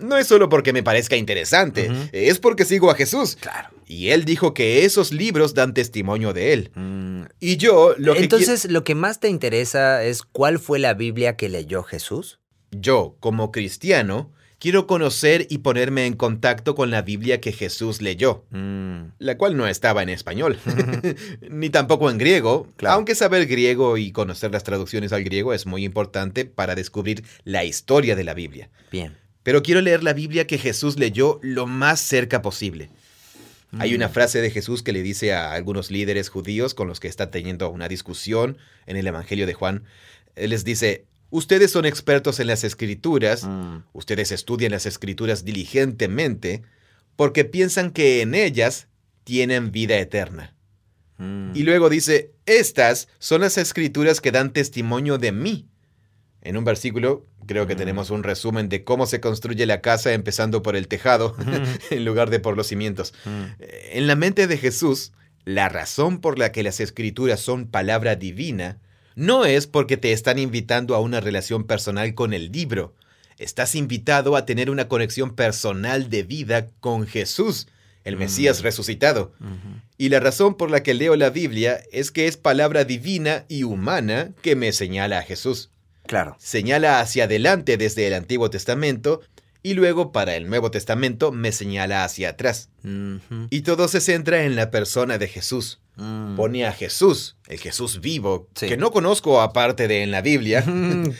[0.00, 3.36] no es solo porque me parezca interesante, es porque sigo a Jesús.
[3.40, 3.68] Claro.
[3.86, 6.70] Y él dijo que esos libros dan testimonio de él.
[6.74, 7.22] Mm.
[7.40, 11.36] Y yo lo que Entonces, lo que más te interesa es cuál fue la Biblia
[11.36, 12.38] que leyó Jesús.
[12.70, 18.44] Yo, como cristiano, quiero conocer y ponerme en contacto con la Biblia que Jesús leyó,
[18.50, 19.12] mm.
[19.18, 20.58] la cual no estaba en español,
[21.50, 25.84] ni tampoco en griego, aunque saber griego y conocer las traducciones al griego es muy
[25.84, 28.70] importante para descubrir la historia de la Biblia.
[28.90, 29.16] Bien.
[29.48, 32.90] Pero quiero leer la Biblia que Jesús leyó lo más cerca posible.
[33.78, 34.12] Hay una mm.
[34.12, 37.70] frase de Jesús que le dice a algunos líderes judíos con los que está teniendo
[37.70, 39.84] una discusión en el Evangelio de Juan.
[40.36, 43.84] Él les dice, Ustedes son expertos en las escrituras, mm.
[43.94, 46.60] ustedes estudian las escrituras diligentemente,
[47.16, 48.88] porque piensan que en ellas
[49.24, 50.54] tienen vida eterna.
[51.16, 51.52] Mm.
[51.54, 55.70] Y luego dice, estas son las escrituras que dan testimonio de mí.
[56.42, 57.78] En un versículo creo que mm.
[57.78, 61.34] tenemos un resumen de cómo se construye la casa empezando por el tejado
[61.90, 63.14] en lugar de por los cimientos.
[63.58, 65.12] En la mente de Jesús,
[65.44, 68.78] la razón por la que las escrituras son palabra divina
[69.16, 72.94] no es porque te están invitando a una relación personal con el libro.
[73.38, 77.66] Estás invitado a tener una conexión personal de vida con Jesús,
[78.04, 78.18] el mm.
[78.18, 79.32] Mesías resucitado.
[79.96, 83.64] Y la razón por la que leo la Biblia es que es palabra divina y
[83.64, 85.70] humana que me señala a Jesús.
[86.08, 86.36] Claro.
[86.40, 89.20] Señala hacia adelante desde el Antiguo Testamento
[89.62, 92.70] y luego para el Nuevo Testamento me señala hacia atrás.
[93.50, 95.80] Y todo se centra en la persona de Jesús.
[95.96, 96.36] Mm.
[96.36, 100.64] Pone a Jesús, el Jesús vivo, que no conozco aparte de en la Biblia.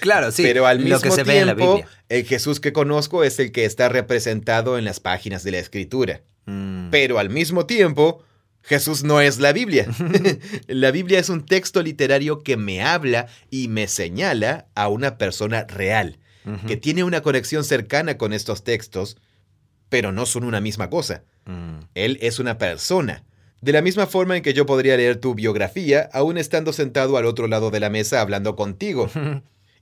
[0.00, 0.42] claro, sí.
[0.44, 5.00] Pero al mismo tiempo, el Jesús que conozco es el que está representado en las
[5.00, 6.22] páginas de la Escritura.
[6.46, 6.90] Mm.
[6.90, 8.22] Pero al mismo tiempo,
[8.62, 9.86] Jesús no es la Biblia.
[10.66, 15.64] la Biblia es un texto literario que me habla y me señala a una persona
[15.64, 16.18] real,
[16.66, 19.18] que tiene una conexión cercana con estos textos,
[19.88, 21.24] pero no son una misma cosa.
[21.44, 21.80] Mm.
[21.94, 23.24] Él es una persona
[23.60, 27.26] de la misma forma en que yo podría leer tu biografía, aún estando sentado al
[27.26, 29.10] otro lado de la mesa hablando contigo.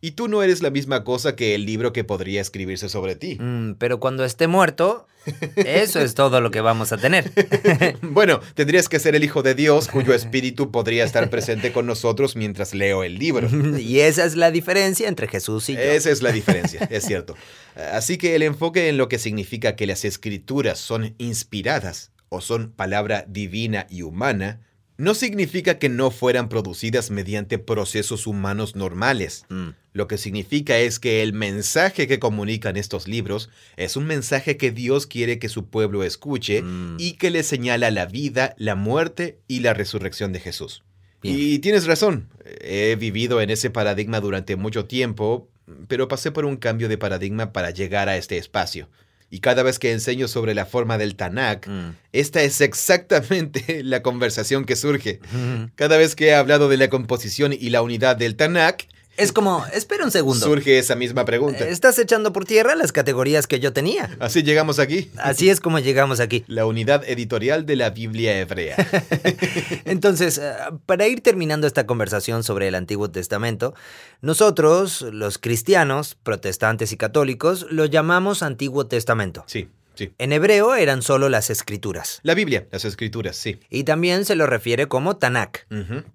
[0.06, 3.38] Y tú no eres la misma cosa que el libro que podría escribirse sobre ti.
[3.40, 5.08] Mm, pero cuando esté muerto,
[5.56, 7.32] eso es todo lo que vamos a tener.
[8.02, 12.36] bueno, tendrías que ser el Hijo de Dios, cuyo espíritu podría estar presente con nosotros
[12.36, 13.48] mientras leo el libro.
[13.80, 15.80] y esa es la diferencia entre Jesús y yo.
[15.80, 17.34] Esa es la diferencia, es cierto.
[17.74, 22.70] Así que el enfoque en lo que significa que las escrituras son inspiradas o son
[22.70, 24.60] palabra divina y humana,
[24.98, 29.44] no significa que no fueran producidas mediante procesos humanos normales.
[29.48, 29.70] Mm.
[29.96, 34.70] Lo que significa es que el mensaje que comunican estos libros es un mensaje que
[34.70, 36.96] Dios quiere que su pueblo escuche Mm.
[36.98, 40.82] y que le señala la vida, la muerte y la resurrección de Jesús.
[41.22, 41.34] Bien.
[41.38, 42.28] Y tienes razón,
[42.60, 45.48] he vivido en ese paradigma durante mucho tiempo,
[45.88, 48.90] pero pasé por un cambio de paradigma para llegar a este espacio.
[49.30, 51.94] Y cada vez que enseño sobre la forma del Tanakh, Mm.
[52.12, 55.20] esta es exactamente la conversación que surge.
[55.32, 55.72] Mm.
[55.74, 58.84] Cada vez que he hablado de la composición y la unidad del Tanakh,
[59.16, 60.44] Es como, espera un segundo.
[60.44, 61.66] surge esa misma pregunta.
[61.66, 64.16] Estás echando por tierra las categorías que yo tenía.
[64.20, 65.10] Así llegamos aquí.
[65.16, 66.44] Así es como llegamos aquí.
[66.46, 68.76] La unidad editorial de la Biblia hebrea.
[69.84, 70.52] Entonces, eh,
[70.84, 73.74] para ir terminando esta conversación sobre el Antiguo Testamento,
[74.20, 79.44] nosotros, los cristianos, protestantes y católicos, lo llamamos Antiguo Testamento.
[79.46, 80.12] Sí, sí.
[80.18, 82.20] En hebreo eran solo las escrituras.
[82.22, 83.58] La Biblia, las escrituras, sí.
[83.70, 85.66] Y también se lo refiere como Tanakh,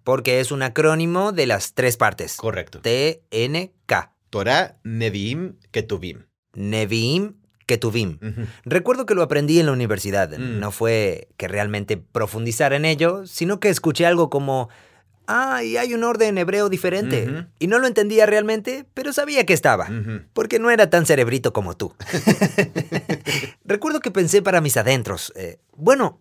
[0.04, 2.38] porque es un acrónimo de las tres partes.
[2.38, 2.80] Correcto.
[2.82, 4.14] T-N-K.
[4.30, 6.26] Torah, Nevi'im, Ketuvim.
[6.54, 8.18] Nevi'im, Ketuvim.
[8.66, 10.38] Recuerdo que lo aprendí en la universidad.
[10.38, 10.60] Mm.
[10.60, 14.70] No fue que realmente profundizara en ello, sino que escuché algo como,
[15.32, 17.46] ah, y hay un orden hebreo diferente.
[17.60, 19.90] Y no lo entendía realmente, pero sabía que estaba.
[20.34, 21.94] Porque no era tan cerebrito como tú.
[23.66, 26.20] Recuerdo que pensé para mis adentros, eh, bueno,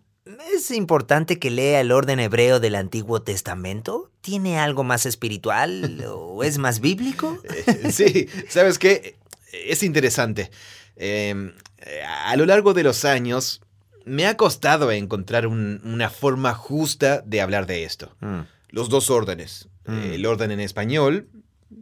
[0.53, 4.11] ¿es importante que lea el orden hebreo del Antiguo Testamento?
[4.21, 7.37] ¿Tiene algo más espiritual o es más bíblico?
[7.67, 9.17] Eh, sí, ¿sabes qué?
[9.51, 10.51] Es interesante.
[10.95, 11.51] Eh,
[12.25, 13.61] a lo largo de los años,
[14.05, 18.15] me ha costado encontrar un- una forma justa de hablar de esto.
[18.21, 18.39] Mm,
[18.71, 19.69] Los dos órdenes.
[19.85, 20.13] Mm.
[20.13, 21.29] El orden en español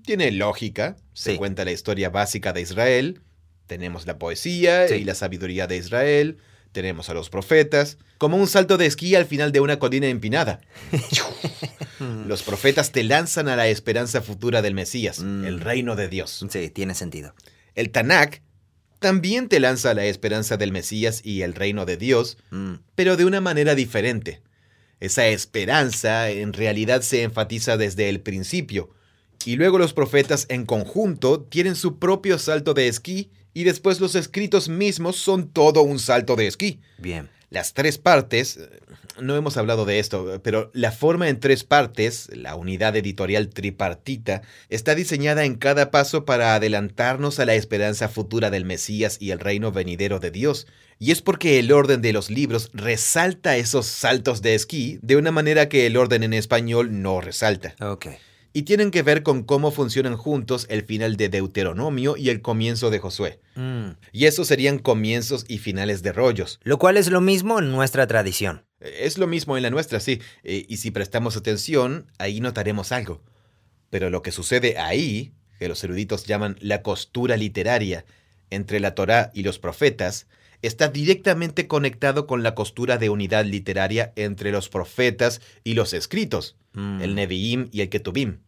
[0.04, 3.22] tiene lógica, se cuenta la historia básica de Israel,
[3.68, 4.96] tenemos la poesía Sí.
[4.96, 6.38] y la sabiduría de Israel,
[6.72, 10.62] tenemos a los profetas, como un salto de esquí al final de una colina empinada.
[12.28, 15.46] Los profetas te lanzan a la esperanza futura del Mesías, Mm.
[15.46, 16.46] el reino de Dios.
[16.50, 17.34] Sí, tiene sentido.
[17.76, 18.42] El Tanakh
[19.00, 23.18] también te lanza a la esperanza del Mesías y el reino de Dios, Mm, pero
[23.18, 24.42] de una manera diferente.
[25.00, 28.90] Esa esperanza en realidad se enfatiza desde el principio,
[29.46, 34.16] y luego los profetas en conjunto tienen su propio salto de esquí, y después los
[34.16, 36.80] escritos mismos son todo un salto de esquí.
[36.98, 37.30] bien.
[37.50, 38.60] Las tres partes,
[39.22, 44.42] no hemos hablado de esto, pero la forma en tres partes, la unidad editorial tripartita,
[44.70, 49.40] está diseñada en cada paso para adelantarnos a la esperanza futura del Mesías y el
[49.40, 50.68] reino venidero de Dios.
[50.98, 55.32] Y es porque el orden de los libros resalta esos saltos de esquí de una
[55.32, 57.76] manera que el orden en español no resalta.
[57.80, 58.08] Ok.
[58.52, 62.90] Y tienen que ver con cómo funcionan juntos el final de Deuteronomio y el comienzo
[62.90, 63.40] de Josué.
[63.56, 63.92] Mm.
[64.12, 66.60] Y esos serían comienzos y finales de rollos.
[66.64, 68.66] Lo cual es lo mismo en nuestra tradición.
[68.80, 70.22] Es lo mismo en la nuestra, sí.
[70.44, 73.22] Eh, y si prestamos atención, ahí notaremos algo.
[73.90, 78.06] Pero lo que sucede ahí, que los eruditos llaman la costura literaria
[78.50, 80.28] entre la Torá y los profetas,
[80.62, 86.56] está directamente conectado con la costura de unidad literaria entre los profetas y los escritos,
[86.74, 87.02] Mm.
[87.02, 88.40] el Nevi'im y el Ketubim.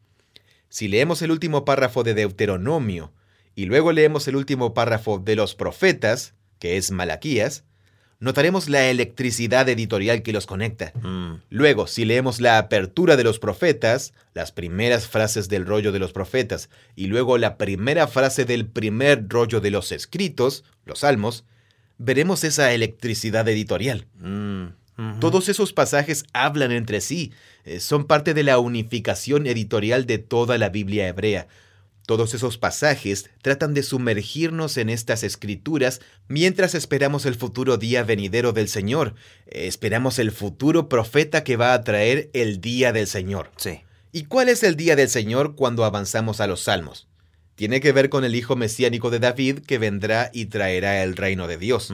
[0.70, 3.12] Si leemos el último párrafo de Deuteronomio
[3.56, 7.66] y luego leemos el último párrafo de los profetas, que es Malaquías,
[8.22, 10.94] notaremos la electricidad editorial que los conecta.
[11.02, 11.42] Mm.
[11.50, 16.14] Luego, si leemos la apertura de los profetas, las primeras frases del rollo de los
[16.14, 21.44] profetas, y luego la primera frase del primer rollo de los escritos, los salmos,
[21.98, 24.06] veremos esa electricidad editorial.
[24.20, 24.68] Mm.
[25.20, 27.32] Todos esos pasajes hablan entre sí,
[27.66, 31.48] eh, son parte de la unificación editorial de toda la Biblia hebrea.
[32.06, 38.54] Todos esos pasajes tratan de sumergirnos en estas escrituras mientras esperamos el futuro día venidero
[38.54, 39.16] del Señor.
[39.46, 43.52] Esperamos el futuro profeta que va a traer el día del Señor.
[43.58, 43.82] Sí.
[44.12, 47.08] ¿Y cuál es el día del Señor cuando avanzamos a los salmos?
[47.56, 51.48] Tiene que ver con el Hijo mesiánico de David que vendrá y traerá el reino
[51.48, 51.94] de Dios.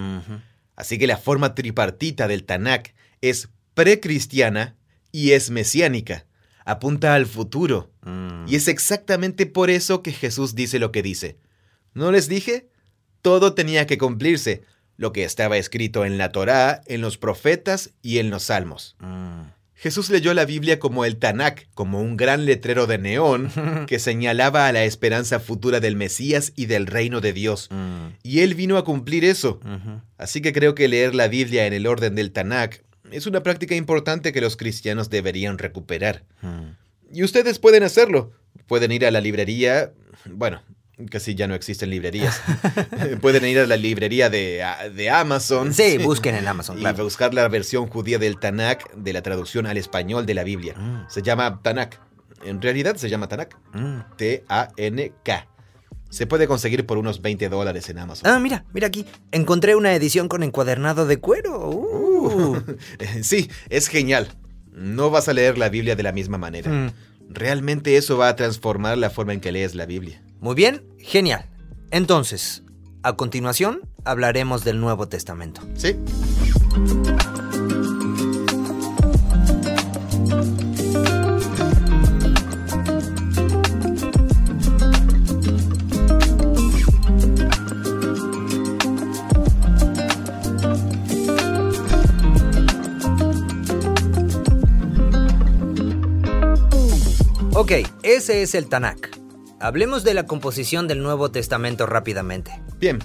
[0.75, 4.75] Así que la forma tripartita del Tanakh es precristiana
[5.11, 6.25] y es mesiánica.
[6.67, 7.89] Apunta al futuro.
[8.03, 8.45] Mm.
[8.49, 11.37] Y es exactamente por eso que Jesús dice lo que dice.
[11.93, 12.67] ¿No les dije?
[13.21, 14.63] Todo tenía que cumplirse,
[14.97, 18.97] lo que estaba escrito en la Torá, en los profetas y en los salmos.
[18.99, 19.43] Mm.
[19.75, 23.49] Jesús leyó la Biblia como el Tanakh, como un gran letrero de neón
[23.87, 27.69] que señalaba a la esperanza futura del Mesías y del reino de Dios.
[27.71, 28.07] Mm.
[28.23, 29.61] Y él vino a cumplir eso.
[30.17, 33.75] Así que creo que leer la Biblia en el orden del Tanakh es una práctica
[33.75, 36.23] importante que los cristianos deberían recuperar.
[36.41, 36.71] Mm.
[37.13, 38.31] Y ustedes pueden hacerlo.
[38.67, 39.93] Pueden ir a la librería,
[40.25, 40.61] bueno,
[41.11, 42.41] Casi ya no existen librerías.
[43.21, 45.71] Pueden ir a la librería de, de Amazon.
[45.73, 46.79] Sí, busquen en Amazon.
[46.81, 50.73] Y buscar la versión judía del Tanakh, de la traducción al español de la Biblia.
[50.75, 51.05] Mm.
[51.07, 51.99] Se llama Tanakh.
[52.43, 53.55] En realidad se llama Tanakh.
[53.73, 53.99] Mm.
[54.17, 55.47] T-A-N-K.
[56.09, 58.29] Se puede conseguir por unos 20 dólares en Amazon.
[58.31, 59.05] Ah, mira, mira aquí.
[59.31, 61.69] Encontré una edición con encuadernado de cuero.
[61.69, 62.63] Uh.
[63.21, 64.29] sí, es genial.
[64.71, 66.71] No vas a leer la Biblia de la misma manera.
[66.71, 66.91] Mm.
[67.29, 70.21] Realmente eso va a transformar la forma en que lees la Biblia.
[70.39, 71.45] Muy bien, genial.
[71.91, 72.63] Entonces,
[73.03, 75.61] a continuación hablaremos del Nuevo Testamento.
[75.75, 75.95] Sí.
[97.59, 97.71] Ok,
[98.03, 99.17] ese es el Tanakh.
[99.59, 102.51] Hablemos de la composición del Nuevo Testamento rápidamente.
[102.77, 102.99] Bien,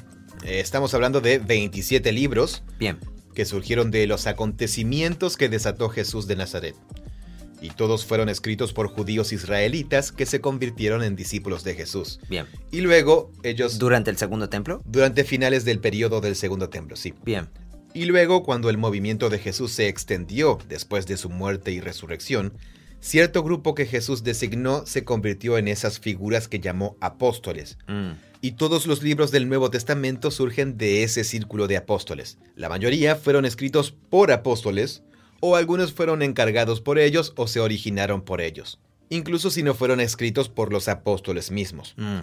[0.44, 2.62] eh, estamos hablando de 27 libros.
[2.78, 2.98] Bien.
[3.34, 6.76] Que surgieron de los acontecimientos que desató Jesús de Nazaret.
[7.62, 12.20] Y todos fueron escritos por judíos israelitas que se convirtieron en discípulos de Jesús.
[12.28, 12.44] Bien.
[12.70, 13.78] Y luego ellos...
[13.78, 14.82] ¿Durante el segundo templo?
[14.84, 17.14] Durante finales del periodo del segundo templo, sí.
[17.24, 17.48] Bien.
[17.94, 22.52] Y luego, cuando el movimiento de Jesús se extendió después de su muerte y resurrección,
[23.02, 27.76] cierto grupo que Jesús designó se convirtió en esas figuras que llamó apóstoles.
[27.88, 28.12] Mm.
[28.40, 32.38] Y todos los libros del Nuevo Testamento surgen de ese círculo de apóstoles.
[32.56, 35.02] La mayoría fueron escritos por apóstoles,
[35.40, 38.80] o algunos fueron encargados por ellos o se originaron por ellos,
[39.10, 41.94] incluso si no fueron escritos por los apóstoles mismos.
[41.96, 42.20] Mm.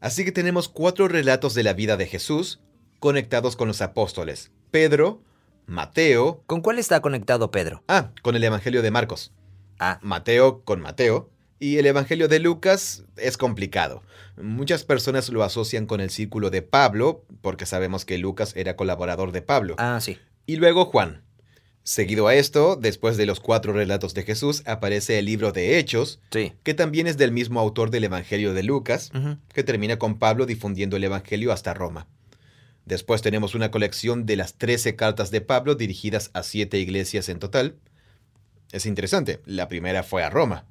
[0.00, 2.60] Así que tenemos cuatro relatos de la vida de Jesús
[3.00, 4.52] conectados con los apóstoles.
[4.70, 5.22] Pedro,
[5.66, 6.42] Mateo.
[6.46, 7.82] ¿Con cuál está conectado Pedro?
[7.88, 9.32] Ah, con el Evangelio de Marcos.
[9.80, 9.98] Ah.
[10.02, 11.30] Mateo con Mateo.
[11.58, 14.02] Y el Evangelio de Lucas es complicado.
[14.40, 19.32] Muchas personas lo asocian con el círculo de Pablo, porque sabemos que Lucas era colaborador
[19.32, 19.74] de Pablo.
[19.78, 20.16] Ah, sí.
[20.46, 21.22] Y luego Juan.
[21.82, 26.20] Seguido a esto, después de los cuatro relatos de Jesús, aparece el libro de Hechos,
[26.30, 26.52] sí.
[26.62, 29.10] que también es del mismo autor del Evangelio de Lucas,
[29.52, 32.06] que termina con Pablo difundiendo el Evangelio hasta Roma.
[32.84, 37.38] Después tenemos una colección de las trece cartas de Pablo dirigidas a siete iglesias en
[37.38, 37.76] total,
[38.72, 39.40] es interesante.
[39.44, 40.66] La primera fue a Roma.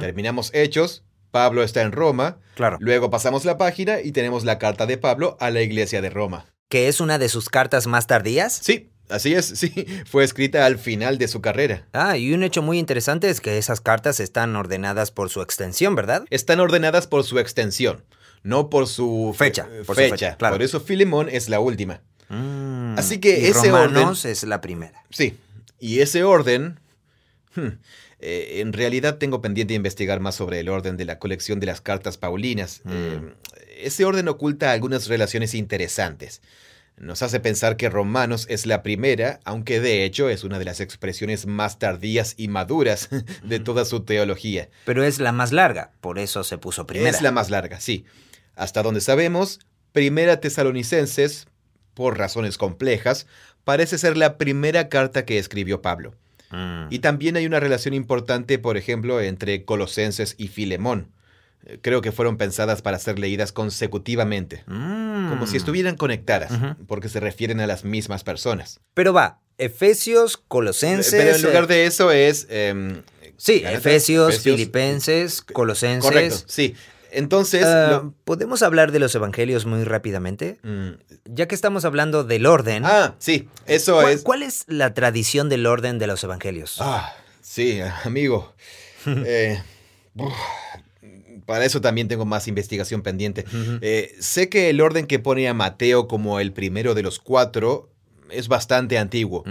[0.00, 1.04] Terminamos Hechos.
[1.30, 2.38] Pablo está en Roma.
[2.54, 2.78] Claro.
[2.80, 6.46] Luego pasamos la página y tenemos la carta de Pablo a la iglesia de Roma.
[6.68, 8.58] ¿Que es una de sus cartas más tardías?
[8.62, 9.86] Sí, así es, sí.
[10.06, 11.86] Fue escrita al final de su carrera.
[11.92, 15.94] Ah, y un hecho muy interesante es que esas cartas están ordenadas por su extensión,
[15.94, 16.24] ¿verdad?
[16.30, 18.04] Están ordenadas por su extensión,
[18.42, 19.68] no por su fecha.
[19.86, 20.56] Por fecha, claro.
[20.56, 22.00] Por eso Filemón es la última.
[22.28, 25.04] Mm, así que y ese Romanos es la primera.
[25.10, 25.38] Sí.
[25.78, 26.80] Y ese orden
[27.54, 27.78] Hmm.
[28.20, 31.80] Eh, en realidad tengo pendiente investigar más sobre el orden de la colección de las
[31.80, 32.82] cartas paulinas.
[32.84, 32.92] Hmm.
[32.92, 33.34] Eh,
[33.80, 36.42] ese orden oculta algunas relaciones interesantes.
[36.96, 40.80] Nos hace pensar que Romanos es la primera, aunque de hecho es una de las
[40.80, 43.08] expresiones más tardías y maduras
[43.44, 44.68] de toda su teología.
[44.84, 47.10] Pero es la más larga, por eso se puso primera.
[47.10, 48.04] Es la más larga, sí.
[48.56, 49.60] Hasta donde sabemos,
[49.92, 51.46] Primera Tesalonicenses,
[51.94, 53.26] por razones complejas,
[53.64, 56.14] parece ser la primera carta que escribió Pablo.
[56.50, 56.86] Mm.
[56.90, 61.12] Y también hay una relación importante, por ejemplo, entre Colosenses y Filemón.
[61.64, 65.56] Eh, creo que fueron pensadas para ser leídas consecutivamente, como si mm.
[65.56, 66.52] estuvieran conectadas,
[66.86, 68.80] porque se refieren a las mismas personas.
[68.94, 71.12] Pero va, Efesios, Colosenses.
[71.12, 72.46] Pero en lugar de eso es.
[72.48, 73.02] Em,
[73.36, 76.04] sí, Efesios, Filipenses, Colosenses.
[76.04, 76.74] Correcto, sí.
[77.10, 77.64] Entonces.
[77.64, 80.58] Ah, ¿Podemos hablar de los evangelios muy rápidamente?
[80.62, 80.90] Mm.
[81.24, 82.84] Ya que estamos hablando del orden.
[82.84, 84.22] Ah, sí, eso es.
[84.22, 86.76] ¿Cuál es la tradición del orden de los evangelios?
[86.80, 88.54] Ah, sí, amigo.
[89.06, 89.62] Eh,
[91.46, 93.46] para eso también tengo más investigación pendiente.
[93.80, 97.88] Eh, sé que el orden que pone a Mateo como el primero de los cuatro
[98.30, 99.44] es bastante antiguo.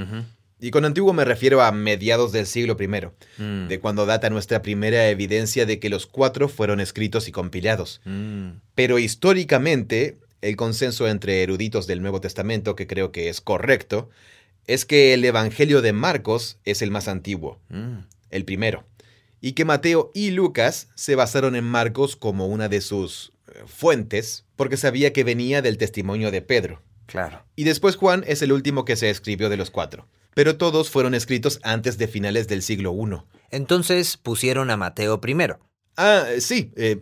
[0.60, 3.68] Y con antiguo me refiero a mediados del siglo I, mm.
[3.68, 8.02] de cuando data nuestra primera evidencia de que los cuatro fueron escritos y compilados.
[8.06, 8.50] Mm.
[8.74, 14.10] Pero históricamente, el consenso entre eruditos del Nuevo Testamento, que creo que es correcto,
[14.66, 18.00] es que el Evangelio de Marcos es el más antiguo, mm.
[18.32, 18.84] el primero,
[19.42, 24.44] y que Mateo y Lucas se basaron en Marcos como una de sus eh, fuentes,
[24.56, 26.82] porque sabía que venía del testimonio de Pedro.
[27.06, 27.46] Claro.
[27.56, 31.16] Y después Juan es el último que se escribió de los cuatro pero todos fueron
[31.16, 33.24] escritos antes de finales del siglo I.
[33.50, 35.60] Entonces pusieron a Mateo primero.
[35.96, 37.02] Ah, sí, eh,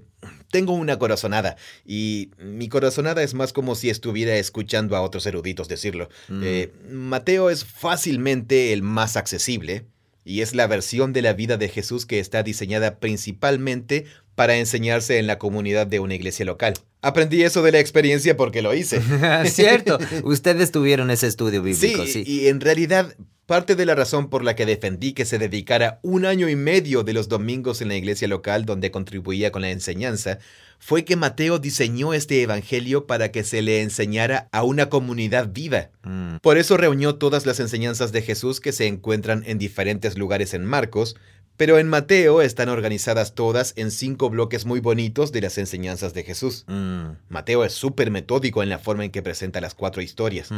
[0.52, 5.68] tengo una corazonada, y mi corazonada es más como si estuviera escuchando a otros eruditos
[5.68, 6.08] decirlo.
[6.30, 6.42] Mm.
[6.46, 9.86] Eh, Mateo es fácilmente el más accesible,
[10.24, 14.06] y es la versión de la vida de Jesús que está diseñada principalmente
[14.36, 16.76] para enseñarse en la comunidad de una iglesia local.
[17.02, 19.02] Aprendí eso de la experiencia porque lo hice.
[19.46, 23.16] Cierto, ustedes tuvieron ese estudio bíblico, sí, Y en realidad,
[23.46, 27.04] parte de la razón por la que defendí que se dedicara un año y medio
[27.04, 30.40] de los domingos en la iglesia local donde contribuía con la enseñanza
[30.80, 35.90] fue que Mateo diseñó este evangelio para que se le enseñara a una comunidad viva.
[36.04, 36.38] Mm.
[36.42, 40.66] Por eso reunió todas las enseñanzas de Jesús que se encuentran en diferentes lugares en
[40.66, 41.16] Marcos,
[41.58, 46.24] pero en Mateo están organizadas todas en cinco bloques muy bonitos de las enseñanzas de
[46.24, 46.66] Jesús.
[46.68, 47.12] Mm.
[47.30, 50.50] Mateo es súper metódico en la forma en que presenta las cuatro historias.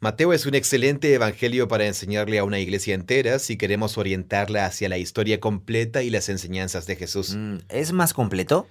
[0.00, 4.88] Mateo es un excelente evangelio para enseñarle a una iglesia entera si queremos orientarla hacia
[4.88, 7.34] la historia completa y las enseñanzas de Jesús.
[7.34, 8.68] Mm, ¿Es más completo?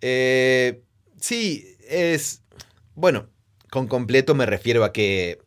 [0.00, 0.82] Eh,
[1.20, 2.42] sí, es...
[2.94, 3.28] Bueno,
[3.70, 5.40] con completo me refiero a que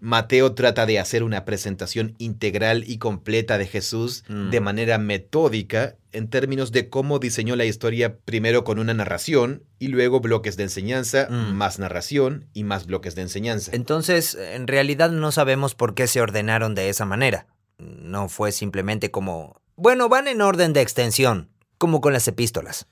[0.00, 6.28] Mateo trata de hacer una presentación integral y completa de Jesús de manera metódica en
[6.28, 11.28] términos de cómo diseñó la historia primero con una narración y luego bloques de enseñanza,
[11.30, 11.54] mm.
[11.54, 13.72] más narración y más bloques de enseñanza.
[13.74, 17.46] Entonces, en realidad no sabemos por qué se ordenaron de esa manera.
[17.78, 22.86] No fue simplemente como, bueno, van en orden de extensión, como con las epístolas.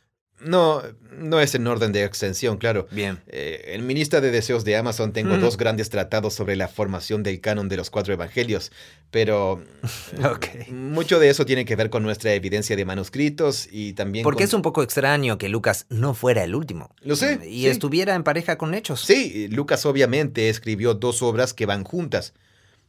[0.46, 0.80] No,
[1.18, 2.86] no es en orden de extensión, claro.
[2.92, 3.18] Bien.
[3.26, 7.24] Eh, en mi lista de deseos de Amazon tengo dos grandes tratados sobre la formación
[7.24, 8.70] del canon de los cuatro evangelios,
[9.10, 9.60] pero
[10.34, 10.72] okay.
[10.72, 14.22] mucho de eso tiene que ver con nuestra evidencia de manuscritos y también...
[14.22, 16.94] Porque es un poco extraño que Lucas no fuera el último.
[17.02, 17.40] Lo sé.
[17.48, 19.00] Y estuviera en pareja con Hechos.
[19.00, 22.34] Sí, Lucas obviamente escribió dos obras que van juntas.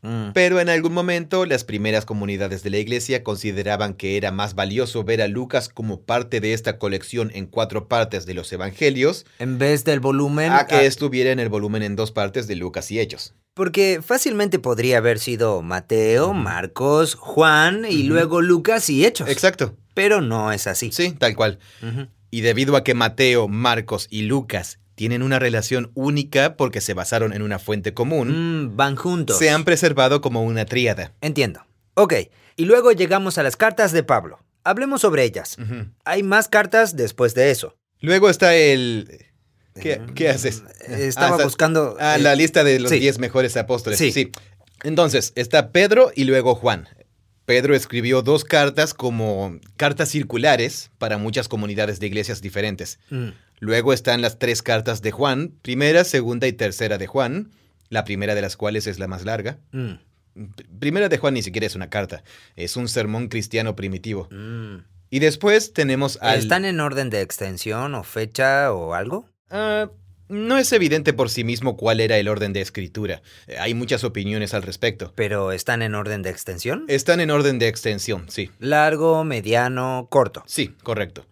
[0.02, 0.32] Mm.
[0.34, 5.04] Pero en algún momento las primeras comunidades de la iglesia consideraban que era más valioso
[5.04, 9.26] ver a Lucas como parte de esta colección en cuatro partes de los evangelios.
[9.40, 10.52] En vez del volumen.
[10.52, 13.34] A que estuviera en el volumen en dos partes de Lucas y Hechos.
[13.54, 19.30] Porque fácilmente podría haber sido Mateo, Marcos, Juan y luego Lucas y Hechos.
[19.30, 19.76] Exacto.
[19.96, 20.92] Pero no es así.
[20.92, 21.58] Sí, tal cual.
[22.30, 27.32] Y debido a que Mateo, Marcos y Lucas tienen una relación única porque se basaron
[27.32, 28.64] en una fuente común.
[28.66, 29.38] Mm, van juntos.
[29.38, 31.14] Se han preservado como una tríada.
[31.22, 31.68] Entiendo.
[31.94, 32.16] Ok,
[32.56, 34.40] y luego llegamos a las cartas de Pablo.
[34.64, 35.56] Hablemos sobre ellas.
[36.04, 37.78] Hay más cartas después de eso.
[38.00, 39.24] Luego está el...
[39.80, 40.64] ¿Qué, mm, haces?
[40.88, 41.96] Estaba ah, buscando...
[42.00, 44.00] Ah, la lista de los 10 mejores apóstoles.
[44.00, 44.12] Sí.
[44.12, 44.32] sí.
[44.82, 46.90] Entonces, está Pedro y luego Juan.
[47.46, 53.00] Pedro escribió dos cartas como cartas circulares para muchas comunidades de iglesias diferentes.
[53.12, 53.30] Mm.
[53.60, 57.52] Luego están las tres cartas de Juan, primera, segunda y tercera de Juan,
[57.90, 59.60] la primera de las cuales es la más larga.
[59.72, 59.94] Mm.
[60.80, 62.24] Primera de Juan ni siquiera es una carta,
[62.56, 64.28] es un sermón cristiano primitivo.
[64.32, 64.84] Mm.
[65.10, 66.38] Y después tenemos al...
[66.38, 69.26] ¿Están en orden de extensión o fecha o algo?
[69.50, 69.90] Ah,
[70.30, 73.22] no es evidente por sí mismo cuál era el orden de escritura.
[73.60, 75.14] Hay muchas opiniones al respecto.
[75.16, 76.86] ¿Pero están en orden de extensión?
[76.88, 78.50] Están en orden de extensión, sí.
[78.60, 80.44] Largo, mediano, corto.
[80.48, 81.26] Sí, correcto.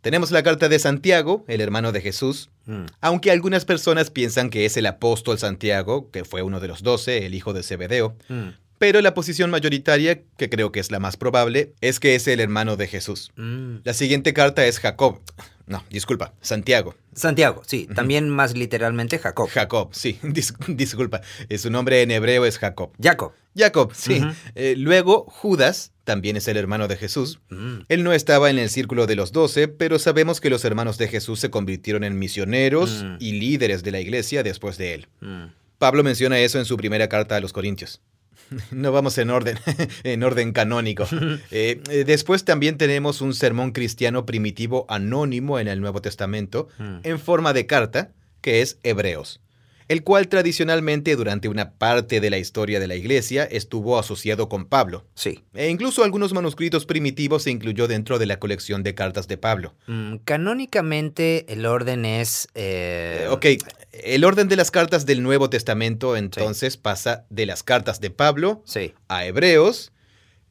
[0.00, 2.86] Tenemos la carta de Santiago, el hermano de Jesús, mm.
[3.00, 7.26] aunque algunas personas piensan que es el apóstol Santiago, que fue uno de los doce,
[7.26, 8.16] el hijo de Zebedeo.
[8.28, 8.48] Mm.
[8.80, 12.40] Pero la posición mayoritaria, que creo que es la más probable, es que es el
[12.40, 13.30] hermano de Jesús.
[13.36, 13.80] Mm.
[13.84, 15.20] La siguiente carta es Jacob.
[15.66, 16.94] No, disculpa, Santiago.
[17.12, 19.50] Santiago, sí, también más literalmente Jacob.
[19.50, 20.18] Jacob, sí,
[20.68, 21.20] disculpa.
[21.50, 22.92] Eh, su nombre en hebreo es Jacob.
[22.98, 23.34] Jacob.
[23.54, 24.22] Jacob, sí.
[24.54, 27.38] Eh, luego, Judas, también es el hermano de Jesús.
[27.50, 27.80] Mm.
[27.86, 31.08] Él no estaba en el círculo de los doce, pero sabemos que los hermanos de
[31.08, 33.16] Jesús se convirtieron en misioneros mm.
[33.18, 35.08] y líderes de la iglesia después de él.
[35.20, 35.44] Mm.
[35.76, 38.00] Pablo menciona eso en su primera carta a los Corintios.
[38.70, 39.58] No vamos en orden,
[40.04, 41.06] en orden canónico.
[41.52, 46.98] Eh, eh, después también tenemos un sermón cristiano primitivo anónimo en el Nuevo Testamento, hmm.
[47.02, 49.40] en forma de carta, que es Hebreos
[49.90, 54.66] el cual tradicionalmente durante una parte de la historia de la iglesia estuvo asociado con
[54.66, 55.04] Pablo.
[55.16, 55.42] Sí.
[55.52, 59.74] E incluso algunos manuscritos primitivos se incluyó dentro de la colección de cartas de Pablo.
[59.88, 62.46] Mm, canónicamente el orden es...
[62.54, 63.46] Eh, ok,
[63.90, 68.62] el orden de las cartas del Nuevo Testamento entonces pasa de las cartas de Pablo
[69.08, 69.90] a Hebreos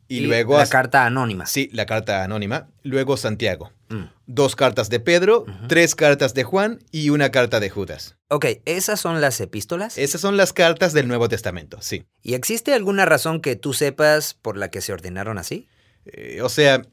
[0.09, 0.57] y, luego...
[0.57, 1.45] La carta anónima.
[1.45, 2.67] Sí, la carta anónima.
[2.83, 3.71] Luego Santiago.
[3.89, 4.05] Mm.
[4.25, 8.17] Dos cartas de Pedro, tres cartas de Juan y una carta de Judas.
[8.27, 9.97] Ok, ¿esas son las epístolas?
[9.97, 12.05] Esas son las cartas del Nuevo Testamento, sí.
[12.21, 15.67] ¿Y existe alguna razón que tú sepas por la que se ordenaron así?
[16.05, 16.83] Eh, o sea,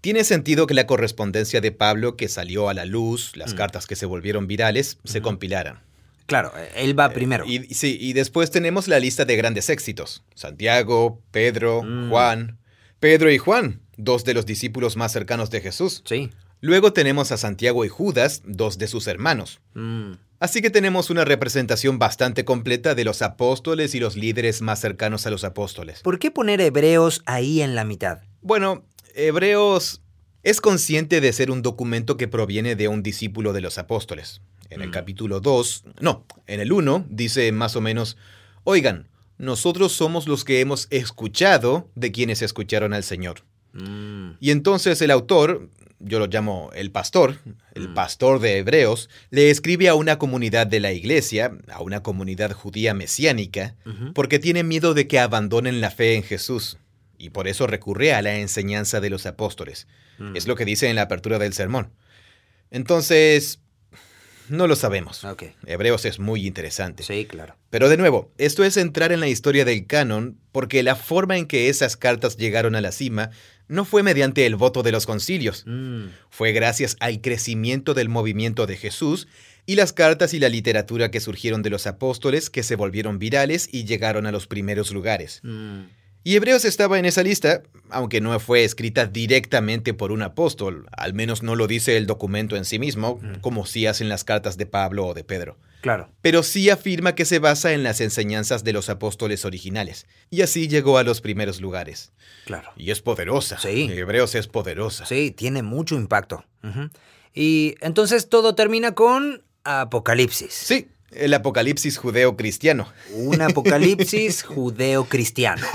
[0.00, 3.56] tiene sentido que la correspondencia de Pablo que salió a la luz, las mm.
[3.56, 5.80] cartas que se volvieron virales, se compilaran.
[6.26, 7.44] Claro, él va eh, primero.
[7.46, 10.24] y, sí, y después tenemos la lista de grandes éxitos.
[10.34, 12.10] Santiago, Pedro, mm.
[12.10, 12.58] Juan.
[13.00, 16.02] Pedro y Juan, dos de los discípulos más cercanos de Jesús.
[16.06, 16.30] Sí.
[16.60, 19.60] Luego tenemos a Santiago y Judas, dos de sus hermanos.
[19.74, 20.12] Mm.
[20.38, 25.26] Así que tenemos una representación bastante completa de los apóstoles y los líderes más cercanos
[25.26, 26.00] a los apóstoles.
[26.02, 28.18] ¿Por qué poner Hebreos ahí en la mitad?
[28.42, 28.84] Bueno,
[29.14, 30.02] Hebreos
[30.42, 34.40] es consciente de ser un documento que proviene de un discípulo de los apóstoles.
[34.68, 34.92] En el Mm.
[34.92, 38.16] capítulo 2, no, en el 1 dice más o menos,
[38.64, 43.42] oigan, nosotros somos los que hemos escuchado de quienes escucharon al Señor.
[43.72, 45.68] Mm, Y entonces el autor,
[45.98, 47.38] yo lo llamo el pastor,
[47.74, 47.94] el Mm.
[47.94, 52.94] pastor de Hebreos, le escribe a una comunidad de la iglesia, a una comunidad judía
[52.94, 53.74] mesiánica,
[54.14, 56.78] porque tiene miedo de que abandonen la fe en Jesús.
[57.18, 59.86] Y por eso recurre a la enseñanza de los apóstoles.
[60.18, 60.36] Mm.
[60.36, 61.90] Es lo que dice en la apertura del sermón.
[62.70, 63.60] Entonces,
[64.48, 65.24] no lo sabemos.
[65.66, 67.02] Hebreos es muy interesante.
[67.02, 67.56] Sí, claro.
[67.70, 71.46] Pero de nuevo, esto es entrar en la historia del canon porque la forma en
[71.46, 73.30] que esas cartas llegaron a la cima
[73.68, 78.66] no fue mediante el voto de los concilios, Mm, fue gracias al crecimiento del movimiento
[78.66, 79.26] de Jesús
[79.66, 83.68] y las cartas y la literatura que surgieron de los apóstoles que se volvieron virales
[83.72, 85.40] y llegaron a los primeros lugares.
[85.42, 85.80] mm.
[86.26, 91.14] Y Hebreos estaba en esa lista, aunque no fue escrita directamente por un apóstol, al
[91.14, 93.34] menos no lo dice el documento en sí mismo, Mm.
[93.42, 96.10] como sí hacen las cartas de Pablo o de Pedro Claro.
[96.22, 100.66] pero sí afirma que se basa en las enseñanzas de los apóstoles originales, y así
[100.66, 102.10] llegó a los primeros lugares.
[102.44, 102.70] Claro.
[102.76, 103.60] Y es poderosa.
[103.60, 103.88] Sí.
[103.92, 105.06] Hebreos es poderosa.
[105.06, 106.44] Sí, tiene mucho impacto.
[107.32, 110.52] Y entonces todo termina con Apocalipsis.
[110.52, 110.88] Sí,
[111.18, 115.66] el apocalipsis judeo-cristiano, Un apocalipsis judeo-cristiano.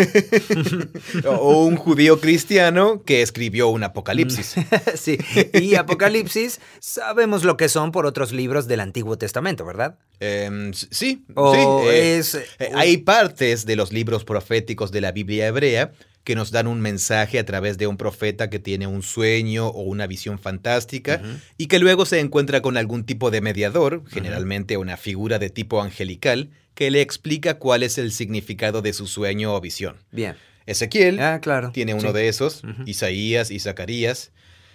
[1.25, 4.55] o un judío cristiano que escribió un apocalipsis.
[4.95, 5.17] sí.
[5.53, 9.97] Y Apocalipsis sabemos lo que son por otros libros del Antiguo Testamento, ¿verdad?
[10.19, 11.59] Em, sí, O sí.
[11.89, 12.35] eh, es.
[12.35, 15.91] eh, hay partes de los libros proféticos de la Biblia hebrea
[16.23, 19.81] que nos dan un mensaje a través de un profeta que tiene un sueño o
[19.81, 21.21] una visión fantástica
[21.57, 25.81] y que luego se encuentra con algún tipo de mediador, generalmente una figura de tipo
[25.81, 29.97] angelical, que le explica cuál es el significado de su sueño o visión.
[30.11, 30.35] Bien.
[30.67, 31.71] Ezequiel Ah, claro.
[31.71, 32.13] tiene uno Sí.
[32.13, 32.61] de esos.
[32.85, 34.31] Isaías y Zacarías.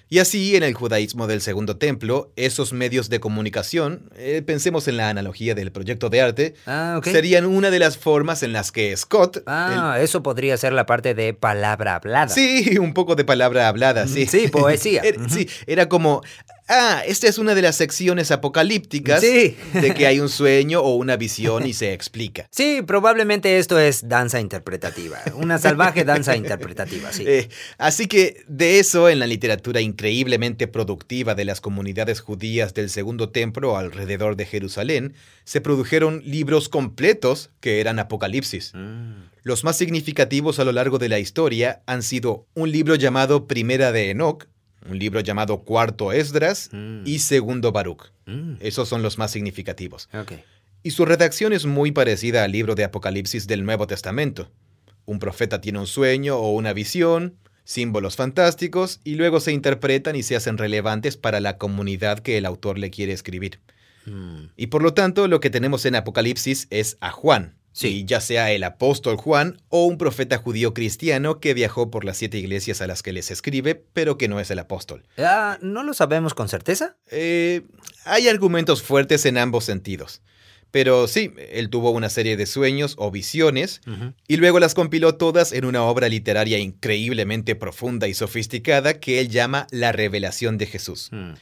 [0.09, 4.97] Y así en el judaísmo del Segundo Templo, esos medios de comunicación, eh, pensemos en
[4.99, 8.97] la analogía del proyecto de arte, Ah, serían una de las formas en las que
[8.97, 9.43] Scott...
[9.47, 12.29] Ah, eso podría ser la parte de palabra hablada.
[12.29, 14.27] sí, un poco de palabra hablada, sí.
[14.27, 15.01] Sí, poesía.
[15.05, 16.23] Era- sí, era como,
[16.69, 19.57] ah, esta es una de las secciones apocalípticas Sí.
[19.73, 22.49] de que hay un sueño o una visión y se explica.
[22.51, 25.19] Sí, probablemente esto es danza interpretativa.
[25.35, 27.25] Una salvaje danza interpretativa, sí.
[27.29, 27.49] Eh,
[27.79, 33.31] así que de eso en la literatura increíblemente productiva de las comunidades judías del Segundo
[33.31, 35.15] Templo alrededor de Jerusalén,
[35.45, 38.73] se produjeron libros completos que eran apocalipsis.
[38.75, 43.47] Mm, Los más significativos a lo largo de la historia han sido un libro llamado
[43.47, 44.47] Primera de Enoch,
[44.89, 48.13] un libro llamado Cuarto Esdras mm, y Segundo Baruch.
[48.27, 48.55] mm.
[48.61, 50.09] Esos son los más significativos.
[50.83, 54.51] Y su redacción es muy parecida al libro de Apocalipsis del Nuevo Testamento.
[55.05, 60.23] Un profeta tiene un sueño o una visión, símbolos fantásticos, y luego se interpretan y
[60.23, 63.61] se hacen relevantes para la comunidad que el autor le quiere escribir.
[64.07, 67.57] Mm, Y por lo tanto, lo que tenemos en Apocalipsis es a Juan.
[67.77, 68.05] Sí.
[68.07, 72.39] Ya sea el apóstol Juan o un profeta judío cristiano que viajó por las siete
[72.39, 75.05] iglesias a las que les escribe, pero que no es el apóstol.
[75.19, 76.97] Ah, ¿No lo sabemos con certeza?
[77.11, 77.67] Eh,
[78.07, 80.23] hay argumentos fuertes en ambos sentidos.
[80.71, 83.83] Pero sí, él tuvo una serie de sueños o visiones
[84.27, 89.29] y luego las compiló todas en una obra literaria increíblemente profunda y sofisticada que él
[89.29, 91.09] llama La Revelación de Jesús.
[91.13, 91.35] Mm,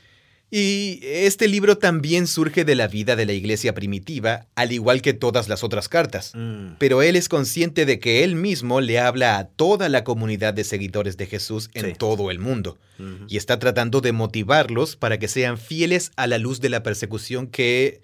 [0.50, 5.12] Y este libro también surge de la vida de la iglesia primitiva, al igual que
[5.12, 6.30] todas las otras cartas.
[6.34, 6.76] mm.
[6.78, 10.62] Pero él es consciente de que él mismo le habla a toda la comunidad de
[10.64, 11.92] seguidores de Jesús en Sí.
[11.98, 12.78] todo el mundo
[13.26, 17.48] y está tratando de motivarlos para que sean fieles a la luz de la persecución
[17.48, 18.00] que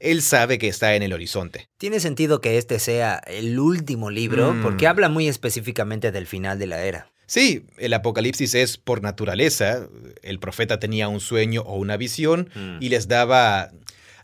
[0.00, 1.68] él sabe que está en el horizonte.
[1.78, 4.62] Tiene sentido que este sea el último libro Mm.
[4.62, 7.12] porque habla muy específicamente del final de la era.
[7.26, 9.88] Sí, el Apocalipsis es por naturaleza,
[10.22, 12.78] el profeta tenía un sueño o una visión Mm.
[12.80, 13.70] y les daba...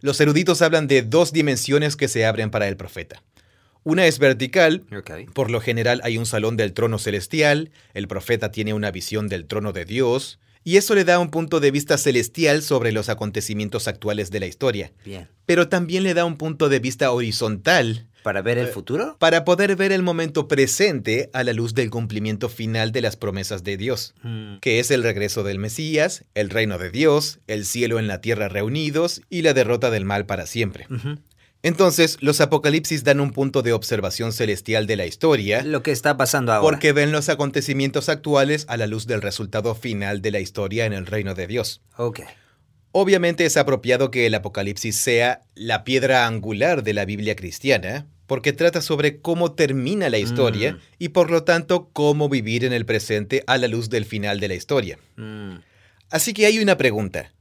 [0.03, 3.23] Los eruditos hablan de dos dimensiones que se abren para el profeta.
[3.83, 4.83] Una es vertical,
[5.35, 9.47] por lo general hay un salón del trono celestial, el profeta tiene una visión del
[9.47, 13.89] trono de Dios, y eso le da un punto de vista celestial sobre los acontecimientos
[13.89, 14.93] actuales de la historia.
[15.05, 15.29] Bien.
[15.47, 19.17] pero también le da un punto de vista horizontal ¿Para ver el futuro?
[19.19, 23.65] para poder ver el momento presente a la luz del cumplimiento final de las promesas
[23.65, 24.59] de Dios, Mm.
[24.61, 28.49] que es el regreso del Mesías, el reino de Dios, el cielo en la tierra
[28.49, 30.87] reunidos y la derrota del mal para siempre.
[31.63, 36.17] Entonces, los apocalipsis dan un punto de observación celestial de la historia, Lo que está
[36.17, 36.63] pasando ahora.
[36.63, 40.95] porque ven los acontecimientos actuales a la luz del resultado final de la historia en
[40.95, 41.83] el reino de Dios.
[41.99, 42.21] Ok.
[42.93, 48.53] Obviamente es apropiado que el Apocalipsis sea la piedra angular de la Biblia cristiana, porque
[48.53, 50.79] trata sobre cómo termina la historia Mm.
[50.99, 54.49] y por lo tanto cómo vivir en el presente a la luz del final de
[54.49, 54.99] la historia.
[55.17, 55.57] Mm.
[56.11, 57.33] Así que hay una pregunta.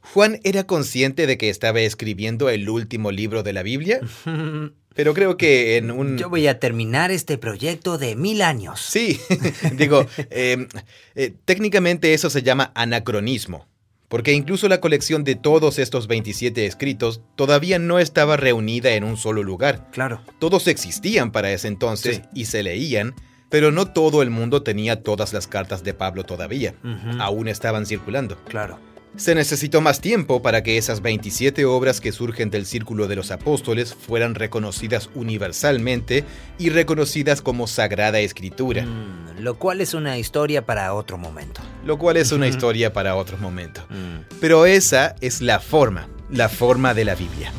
[0.00, 4.00] ¿Juan era consciente de que estaba escribiendo el último libro de la Biblia?
[4.94, 6.18] Pero creo que en un...
[6.18, 8.80] Yo voy a terminar este proyecto de mil años.
[8.80, 9.20] Sí,
[9.76, 10.66] digo, eh,
[11.14, 13.66] eh, técnicamente eso se llama anacronismo,
[14.10, 19.16] porque incluso la colección de todos estos 27 escritos todavía no estaba reunida en un
[19.16, 19.86] solo lugar.
[19.92, 20.20] Claro.
[20.38, 22.22] Todos existían para ese entonces Sí.
[22.34, 23.14] y se leían,
[23.48, 26.74] pero no todo el mundo tenía todas las cartas de Pablo todavía.
[27.20, 28.36] Aún estaban circulando.
[28.48, 28.78] Claro.
[29.16, 33.30] Se necesitó más tiempo para que esas 27 obras que surgen del círculo de los
[33.30, 36.24] apóstoles fueran reconocidas universalmente
[36.58, 41.60] y reconocidas como Sagrada Escritura, Mm, lo cual es una historia para otro momento.
[41.84, 43.82] lo cual es una historia para otro momento.
[43.90, 44.36] Mm.
[44.40, 47.52] Pero esa es la forma, la forma de la Biblia.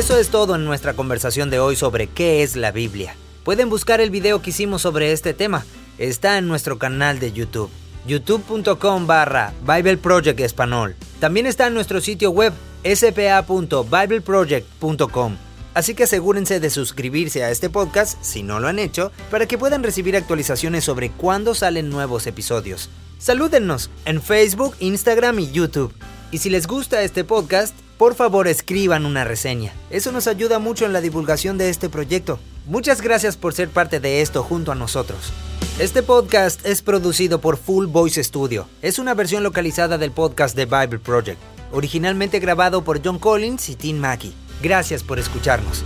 [0.00, 3.14] Eso es todo en nuestra conversación de hoy sobre qué es la Biblia.
[3.44, 5.66] Pueden buscar el video que hicimos sobre este tema.
[5.98, 7.68] Está en nuestro canal de YouTube.
[8.06, 10.96] youtube.com barra Bible Project Español.
[11.18, 15.36] También está en nuestro sitio web spa.bibleproject.com.
[15.74, 19.58] Así que asegúrense de suscribirse a este podcast si no lo han hecho para que
[19.58, 22.88] puedan recibir actualizaciones sobre cuándo salen nuevos episodios.
[23.18, 25.92] Salúdennos en Facebook, Instagram y YouTube.
[26.30, 29.74] Y si les gusta este podcast, por favor escriban una reseña.
[29.90, 32.38] Eso nos ayuda mucho en la divulgación de este proyecto.
[32.64, 35.34] Muchas gracias por ser parte de esto junto a nosotros.
[35.78, 38.66] Este podcast es producido por Full Voice Studio.
[38.80, 41.38] Es una versión localizada del podcast de Bible Project,
[41.72, 44.32] originalmente grabado por John Collins y Tim Mackey.
[44.62, 45.84] Gracias por escucharnos.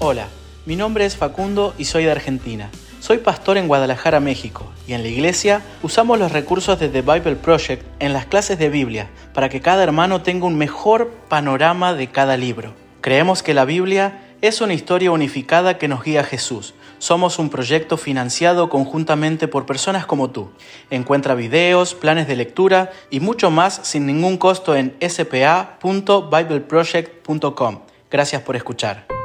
[0.00, 0.28] Hola,
[0.66, 2.70] mi nombre es Facundo y soy de Argentina.
[3.08, 7.36] Soy pastor en Guadalajara, México, y en la iglesia usamos los recursos de The Bible
[7.36, 12.08] Project en las clases de Biblia para que cada hermano tenga un mejor panorama de
[12.08, 12.74] cada libro.
[13.00, 16.74] Creemos que la Biblia es una historia unificada que nos guía a Jesús.
[16.98, 20.50] Somos un proyecto financiado conjuntamente por personas como tú.
[20.90, 27.78] Encuentra videos, planes de lectura y mucho más sin ningún costo en spa.bibleproject.com.
[28.10, 29.17] Gracias por escuchar.